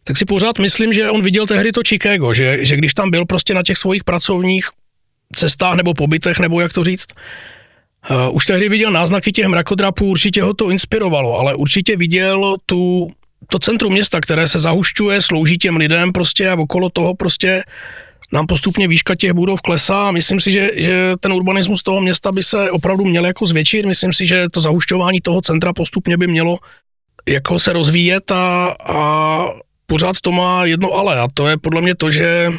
tak 0.04 0.16
si 0.16 0.24
pořád 0.24 0.58
myslím, 0.58 0.92
že 0.92 1.10
on 1.10 1.22
viděl 1.22 1.46
tehdy 1.46 1.72
to 1.72 1.80
Chicago, 1.86 2.34
že, 2.34 2.64
že 2.64 2.76
když 2.76 2.94
tam 2.94 3.10
byl 3.10 3.26
prostě 3.26 3.54
na 3.54 3.62
těch 3.62 3.78
svých 3.78 4.04
pracovních 4.04 4.68
cestách 5.36 5.76
nebo 5.76 5.94
pobytech, 5.94 6.38
nebo 6.38 6.60
jak 6.60 6.72
to 6.72 6.84
říct, 6.84 7.06
uh, 8.10 8.36
už 8.36 8.46
tehdy 8.46 8.68
viděl 8.68 8.90
náznaky 8.90 9.32
těch 9.32 9.46
mrakodrapů, 9.46 10.06
určitě 10.06 10.42
ho 10.42 10.54
to 10.54 10.70
inspirovalo, 10.70 11.38
ale 11.38 11.54
určitě 11.54 11.96
viděl 11.96 12.56
tu, 12.66 13.10
to 13.46 13.58
centrum 13.58 13.92
města, 13.92 14.20
které 14.20 14.48
se 14.48 14.58
zahušťuje, 14.58 15.22
slouží 15.22 15.58
těm 15.58 15.76
lidem 15.76 16.12
prostě 16.12 16.48
a 16.48 16.58
okolo 16.58 16.90
toho 16.90 17.14
prostě 17.14 17.62
nám 18.32 18.46
postupně 18.46 18.88
výška 18.88 19.14
těch 19.14 19.32
budov 19.32 19.60
klesá 19.60 20.08
a 20.08 20.10
myslím 20.10 20.40
si, 20.40 20.52
že, 20.52 20.70
že 20.76 21.12
ten 21.20 21.32
urbanismus 21.32 21.82
toho 21.82 22.00
města 22.00 22.32
by 22.32 22.42
se 22.42 22.70
opravdu 22.70 23.04
měl 23.04 23.26
jako 23.26 23.46
zvětšit. 23.46 23.86
Myslím 23.86 24.12
si, 24.12 24.26
že 24.26 24.48
to 24.48 24.60
zahušťování 24.60 25.20
toho 25.20 25.42
centra 25.42 25.72
postupně 25.72 26.16
by 26.16 26.26
mělo 26.26 26.58
jako 27.28 27.58
se 27.58 27.72
rozvíjet 27.72 28.30
a, 28.30 28.76
a 28.84 29.46
pořád 29.90 30.20
to 30.20 30.32
má 30.32 30.64
jedno 30.64 30.92
ale 30.92 31.20
a 31.20 31.28
to 31.34 31.48
je 31.48 31.56
podle 31.56 31.82
mě 31.82 31.94
to, 31.94 32.10
že 32.10 32.52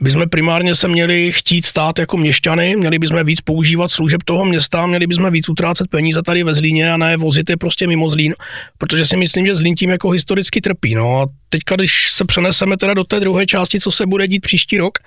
bychom 0.00 0.28
primárně 0.28 0.74
se 0.74 0.88
měli 0.88 1.32
chtít 1.32 1.66
stát 1.66 1.98
jako 1.98 2.16
měšťany, 2.16 2.76
měli 2.76 2.98
bychom 2.98 3.24
víc 3.24 3.40
používat 3.40 3.90
služeb 3.90 4.22
toho 4.24 4.44
města, 4.44 4.86
měli 4.86 5.06
bychom 5.06 5.30
víc 5.30 5.48
utrácet 5.48 5.88
peníze 5.90 6.22
tady 6.22 6.44
ve 6.44 6.54
Zlíně 6.54 6.92
a 6.92 6.96
ne 6.96 7.16
vozit 7.16 7.50
je 7.50 7.56
prostě 7.56 7.86
mimo 7.86 8.10
Zlín, 8.10 8.34
protože 8.78 9.06
si 9.06 9.16
myslím, 9.16 9.46
že 9.46 9.54
Zlín 9.54 9.74
tím 9.74 9.90
jako 9.90 10.10
historicky 10.10 10.60
trpí. 10.60 10.94
No 10.94 11.20
a 11.20 11.26
teďka, 11.48 11.76
když 11.76 12.12
se 12.12 12.24
přeneseme 12.24 12.76
teda 12.76 12.94
do 12.94 13.04
té 13.04 13.20
druhé 13.20 13.46
části, 13.46 13.80
co 13.80 13.92
se 13.92 14.06
bude 14.06 14.28
dít 14.28 14.40
příští 14.40 14.78
rok, 14.78 14.98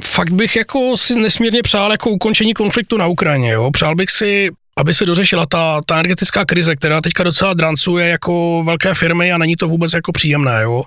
fakt 0.00 0.32
bych 0.32 0.56
jako 0.56 0.96
si 0.96 1.20
nesmírně 1.20 1.62
přál 1.62 1.90
jako 1.90 2.10
ukončení 2.10 2.54
konfliktu 2.54 2.96
na 2.96 3.06
Ukrajině, 3.06 3.50
jo. 3.50 3.70
Přál 3.70 3.94
bych 3.94 4.10
si 4.10 4.50
aby 4.76 4.94
se 4.94 5.04
dořešila 5.04 5.46
ta, 5.46 5.80
ta 5.86 5.94
energetická 5.94 6.44
krize, 6.44 6.76
která 6.76 7.00
teďka 7.00 7.24
docela 7.24 7.54
drancuje 7.54 8.08
jako 8.08 8.62
velké 8.66 8.94
firmy 8.94 9.32
a 9.32 9.38
není 9.38 9.56
to 9.56 9.68
vůbec 9.68 9.92
jako 9.92 10.12
příjemné, 10.12 10.62
jo. 10.62 10.82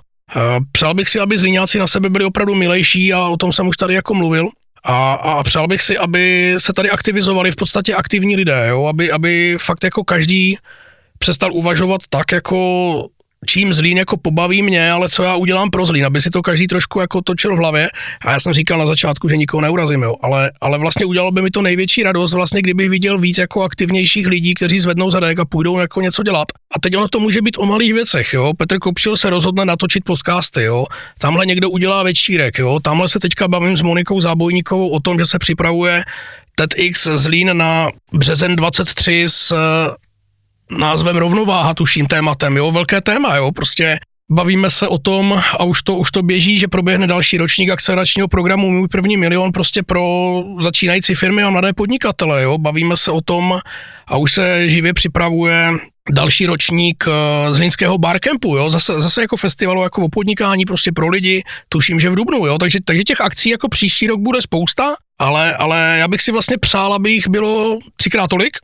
Přál 0.72 0.94
bych 0.94 1.08
si, 1.08 1.20
aby 1.20 1.38
zlíňáci 1.38 1.78
na 1.78 1.86
sebe 1.86 2.10
byli 2.10 2.24
opravdu 2.24 2.54
milejší 2.54 3.12
a 3.12 3.28
o 3.28 3.36
tom 3.36 3.52
jsem 3.52 3.68
už 3.68 3.76
tady 3.76 3.94
jako 3.94 4.14
mluvil. 4.14 4.48
A, 4.84 5.14
a 5.14 5.42
přál 5.42 5.68
bych 5.68 5.82
si, 5.82 5.98
aby 5.98 6.54
se 6.58 6.72
tady 6.72 6.90
aktivizovali 6.90 7.52
v 7.52 7.56
podstatě 7.56 7.94
aktivní 7.94 8.36
lidé, 8.36 8.66
jo? 8.68 8.86
Aby, 8.86 9.12
aby 9.12 9.56
fakt 9.60 9.84
jako 9.84 10.04
každý 10.04 10.58
přestal 11.18 11.52
uvažovat 11.52 12.00
tak, 12.10 12.32
jako 12.32 13.08
čím 13.46 13.72
Zlín 13.72 13.98
jako 13.98 14.16
pobaví 14.16 14.62
mě, 14.62 14.90
ale 14.90 15.08
co 15.08 15.22
já 15.22 15.34
udělám 15.36 15.70
pro 15.70 15.86
Zlín, 15.86 16.06
aby 16.06 16.20
si 16.20 16.30
to 16.30 16.42
každý 16.42 16.66
trošku 16.66 17.00
jako 17.00 17.20
točil 17.20 17.56
v 17.56 17.58
hlavě. 17.58 17.88
A 18.24 18.32
já 18.32 18.40
jsem 18.40 18.52
říkal 18.52 18.78
na 18.78 18.86
začátku, 18.86 19.28
že 19.28 19.36
nikoho 19.36 19.60
neurazím, 19.60 20.02
jo. 20.02 20.14
Ale, 20.22 20.50
ale 20.60 20.78
vlastně 20.78 21.06
udělalo 21.06 21.30
by 21.30 21.42
mi 21.42 21.50
to 21.50 21.62
největší 21.62 22.02
radost, 22.02 22.32
vlastně 22.32 22.62
kdybych 22.62 22.90
viděl 22.90 23.18
víc 23.18 23.38
jako 23.38 23.62
aktivnějších 23.62 24.26
lidí, 24.26 24.54
kteří 24.54 24.80
zvednou 24.80 25.10
zadek 25.10 25.38
a 25.38 25.44
půjdou 25.44 25.78
jako 25.78 26.00
něco 26.00 26.22
dělat. 26.22 26.48
A 26.76 26.78
teď 26.80 26.96
ono 26.96 27.08
to 27.08 27.20
může 27.20 27.42
být 27.42 27.58
o 27.58 27.66
malých 27.66 27.94
věcech, 27.94 28.32
jo. 28.32 28.52
Petr 28.58 28.78
Kopšil 28.78 29.16
se 29.16 29.30
rozhodne 29.30 29.64
natočit 29.64 30.04
podcasty, 30.04 30.62
jo. 30.62 30.86
Tamhle 31.18 31.46
někdo 31.46 31.70
udělá 31.70 32.02
večírek, 32.02 32.58
jo. 32.58 32.80
Tamhle 32.82 33.08
se 33.08 33.20
teďka 33.20 33.48
bavím 33.48 33.76
s 33.76 33.82
Monikou 33.82 34.20
Zábojníkovou 34.20 34.88
o 34.88 35.00
tom, 35.00 35.18
že 35.18 35.26
se 35.26 35.38
připravuje 35.38 36.04
TEDx 36.54 37.06
Zlín 37.06 37.56
na 37.56 37.90
březen 38.12 38.56
23 38.56 39.24
s 39.28 39.54
názvem 40.70 41.16
rovnováha, 41.16 41.74
tuším 41.74 42.06
tématem, 42.06 42.56
jo, 42.56 42.72
velké 42.72 43.00
téma, 43.00 43.36
jo, 43.36 43.52
prostě 43.52 43.98
Bavíme 44.30 44.70
se 44.70 44.88
o 44.88 44.98
tom, 44.98 45.42
a 45.52 45.64
už 45.64 45.82
to, 45.82 45.94
už 45.94 46.10
to 46.10 46.22
běží, 46.22 46.58
že 46.58 46.68
proběhne 46.68 47.06
další 47.06 47.38
ročník 47.38 47.70
akceleračního 47.70 48.28
programu 48.28 48.70
Můj 48.70 48.88
první 48.88 49.16
milion 49.16 49.52
prostě 49.52 49.82
pro 49.82 50.04
začínající 50.60 51.14
firmy 51.14 51.42
a 51.42 51.50
mladé 51.50 51.72
podnikatele. 51.72 52.42
Jo? 52.42 52.58
Bavíme 52.58 52.96
se 52.96 53.10
o 53.10 53.20
tom 53.20 53.60
a 54.06 54.16
už 54.16 54.32
se 54.32 54.68
živě 54.68 54.94
připravuje 54.94 55.70
další 56.12 56.46
ročník 56.46 57.04
uh, 57.06 57.54
z 57.54 57.58
Línského 57.58 57.98
barkempu, 57.98 58.56
jo, 58.56 58.70
zase, 58.70 59.00
zase 59.00 59.20
jako 59.20 59.36
festivalu 59.36 59.82
jako 59.82 60.04
o 60.04 60.08
podnikání 60.08 60.64
prostě 60.64 60.92
pro 60.92 61.08
lidi, 61.08 61.42
tuším, 61.68 62.00
že 62.00 62.10
v 62.10 62.14
Dubnu, 62.14 62.46
jo, 62.46 62.58
takže, 62.58 62.78
takže 62.84 63.02
těch 63.02 63.20
akcí 63.20 63.50
jako 63.50 63.68
příští 63.68 64.06
rok 64.06 64.20
bude 64.20 64.42
spousta, 64.42 64.94
ale, 65.18 65.56
ale 65.56 65.96
já 65.98 66.08
bych 66.08 66.22
si 66.22 66.32
vlastně 66.32 66.58
přál, 66.58 66.94
aby 66.94 67.10
jich 67.10 67.28
bylo 67.28 67.78
třikrát 67.96 68.28
tolik 68.28 68.58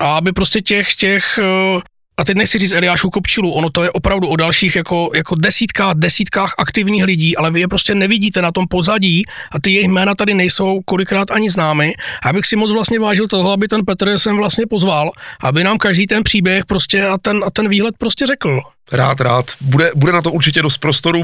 a 0.00 0.16
aby 0.16 0.32
prostě 0.32 0.60
těch, 0.60 0.94
těch 0.94 1.38
uh, 1.74 1.80
a 2.18 2.24
teď 2.24 2.36
nechci 2.36 2.58
říct 2.58 2.72
Eliášu 2.72 3.10
Kopčilu, 3.10 3.52
ono 3.52 3.70
to 3.70 3.82
je 3.82 3.90
opravdu 3.90 4.28
o 4.28 4.36
dalších 4.36 4.76
jako, 4.76 5.10
jako 5.14 5.34
desítkách, 5.34 5.94
desítkách 5.94 6.54
aktivních 6.58 7.04
lidí, 7.04 7.36
ale 7.36 7.50
vy 7.50 7.60
je 7.60 7.68
prostě 7.68 7.94
nevidíte 7.94 8.42
na 8.42 8.52
tom 8.52 8.66
pozadí 8.70 9.24
a 9.52 9.60
ty 9.60 9.72
jejich 9.72 9.88
jména 9.88 10.14
tady 10.14 10.34
nejsou 10.34 10.80
kolikrát 10.84 11.30
ani 11.30 11.50
známy. 11.50 11.92
A 12.22 12.32
bych 12.32 12.46
si 12.46 12.56
moc 12.56 12.72
vlastně 12.72 12.98
vážil 12.98 13.28
toho, 13.28 13.52
aby 13.52 13.68
ten 13.68 13.84
Petr 13.84 14.18
jsem 14.18 14.36
vlastně 14.36 14.66
pozval, 14.66 15.10
aby 15.42 15.64
nám 15.64 15.78
každý 15.78 16.06
ten 16.06 16.22
příběh 16.22 16.66
prostě 16.66 17.06
a 17.06 17.18
ten, 17.18 17.44
a 17.46 17.50
ten 17.50 17.68
výhled 17.68 17.94
prostě 17.98 18.26
řekl. 18.26 18.60
Rád, 18.92 19.20
rád. 19.20 19.46
Bude, 19.60 19.90
bude 19.94 20.12
na 20.12 20.22
to 20.22 20.32
určitě 20.32 20.62
dost 20.62 20.78
prostoru. 20.78 21.22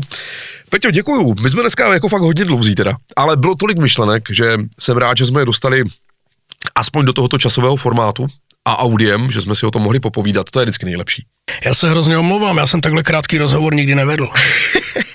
Peťo, 0.69 0.91
děkuju. 0.91 1.35
My 1.43 1.51
jsme 1.51 1.61
dneska 1.61 1.95
jako 1.95 2.09
fakt 2.09 2.23
hodně 2.23 2.45
dlouzí 2.45 2.75
teda, 2.75 2.97
ale 3.17 3.37
bylo 3.37 3.55
tolik 3.55 3.79
myšlenek, 3.79 4.23
že 4.31 4.57
jsem 4.81 4.97
rád, 4.97 5.17
že 5.17 5.27
jsme 5.27 5.41
je 5.41 5.45
dostali 5.45 5.85
aspoň 6.75 7.05
do 7.05 7.13
tohoto 7.13 7.39
časového 7.39 7.77
formátu, 7.77 8.27
a 8.65 8.79
audiem, 8.79 9.31
že 9.31 9.41
jsme 9.41 9.55
si 9.55 9.67
o 9.67 9.71
tom 9.71 9.83
mohli 9.83 10.01
popovídat, 10.01 10.51
to 10.51 10.61
je 10.61 10.65
vždycky 10.67 10.85
nejlepší. 10.85 11.27
Já 11.65 11.75
se 11.75 11.91
hrozně 11.91 12.19
omlouvám, 12.19 12.57
já 12.57 12.67
jsem 12.67 12.81
takhle 12.81 13.03
krátký 13.03 13.39
rozhovor 13.39 13.75
nikdy 13.75 13.95
nevedl. 13.95 14.29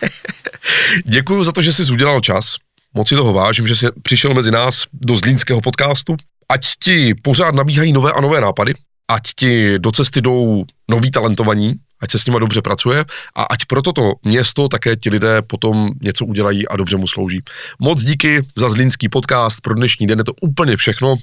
Děkuji 1.06 1.44
za 1.44 1.52
to, 1.52 1.62
že 1.62 1.74
jsi 1.74 1.92
udělal 1.92 2.22
čas. 2.22 2.56
Moc 2.94 3.08
si 3.10 3.16
toho 3.16 3.34
vážím, 3.34 3.68
že 3.68 3.76
jsi 3.76 3.86
přišel 4.04 4.34
mezi 4.34 4.52
nás 4.52 4.84
do 4.94 5.16
Zlínského 5.16 5.62
podcastu. 5.62 6.16
Ať 6.50 6.66
ti 6.84 7.16
pořád 7.16 7.56
nabíhají 7.56 7.94
nové 7.94 8.12
a 8.12 8.22
nové 8.22 8.42
nápady, 8.42 8.74
ať 9.08 9.24
ti 9.36 9.80
do 9.80 9.92
cesty 9.92 10.22
jdou 10.22 10.66
noví 10.90 11.12
talentovaní, 11.12 11.76
ať 12.02 12.12
se 12.12 12.20
s 12.20 12.26
nima 12.26 12.40
dobře 12.40 12.62
pracuje 12.62 13.06
a 13.36 13.44
ať 13.44 13.66
pro 13.66 13.82
toto 13.82 14.12
město 14.24 14.68
také 14.68 14.96
ti 14.96 15.10
lidé 15.10 15.42
potom 15.42 15.92
něco 16.02 16.26
udělají 16.26 16.68
a 16.68 16.78
dobře 16.78 16.98
mu 16.98 17.08
slouží. 17.08 17.42
Moc 17.80 18.04
díky 18.04 18.46
za 18.56 18.70
Zlínský 18.70 19.10
podcast, 19.10 19.62
pro 19.62 19.74
dnešní 19.74 20.08
den 20.08 20.20
je 20.20 20.24
to 20.24 20.34
úplně 20.42 20.78
všechno 20.78 21.16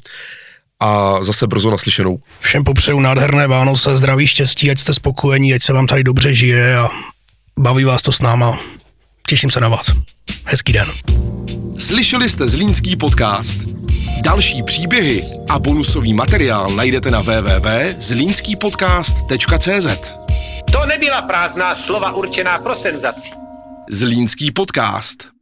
a 0.81 1.19
zase 1.25 1.47
brzo 1.47 1.71
naslyšenou. 1.71 2.19
Všem 2.41 2.65
popřeju 2.65 3.01
nádherné 3.01 3.47
Vánoce, 3.47 3.97
zdraví, 3.97 4.27
štěstí, 4.27 4.71
ať 4.71 4.79
jste 4.79 4.95
spokojení, 4.95 5.55
ať 5.55 5.63
se 5.63 5.73
vám 5.73 5.87
tady 5.87 6.05
dobře 6.05 6.35
žije 6.35 6.79
a 6.79 6.89
baví 7.59 7.85
vás 7.85 8.03
to 8.03 8.13
s 8.13 8.21
náma. 8.21 8.59
Těším 9.29 9.51
se 9.51 9.61
na 9.61 9.69
vás. 9.69 9.87
Hezký 10.45 10.73
den. 10.73 10.89
Slyšeli 11.79 12.29
jste 12.29 12.47
Zlínský 12.47 12.97
podcast. 12.97 13.59
Další 14.23 14.63
příběhy 14.63 15.25
a 15.49 15.59
bonusový 15.59 16.15
materiál 16.15 16.71
najdete 16.71 17.11
na 17.11 17.21
www.zlínskýpodcast.cz 17.21 20.13
To 20.73 20.87
nebyla 20.87 21.23
prázdná 21.23 21.75
slova 21.75 22.13
určená 22.13 22.59
pro 22.59 22.75
senzaci. 22.75 23.31
Zlínský 23.91 24.53
podcast. 24.53 25.36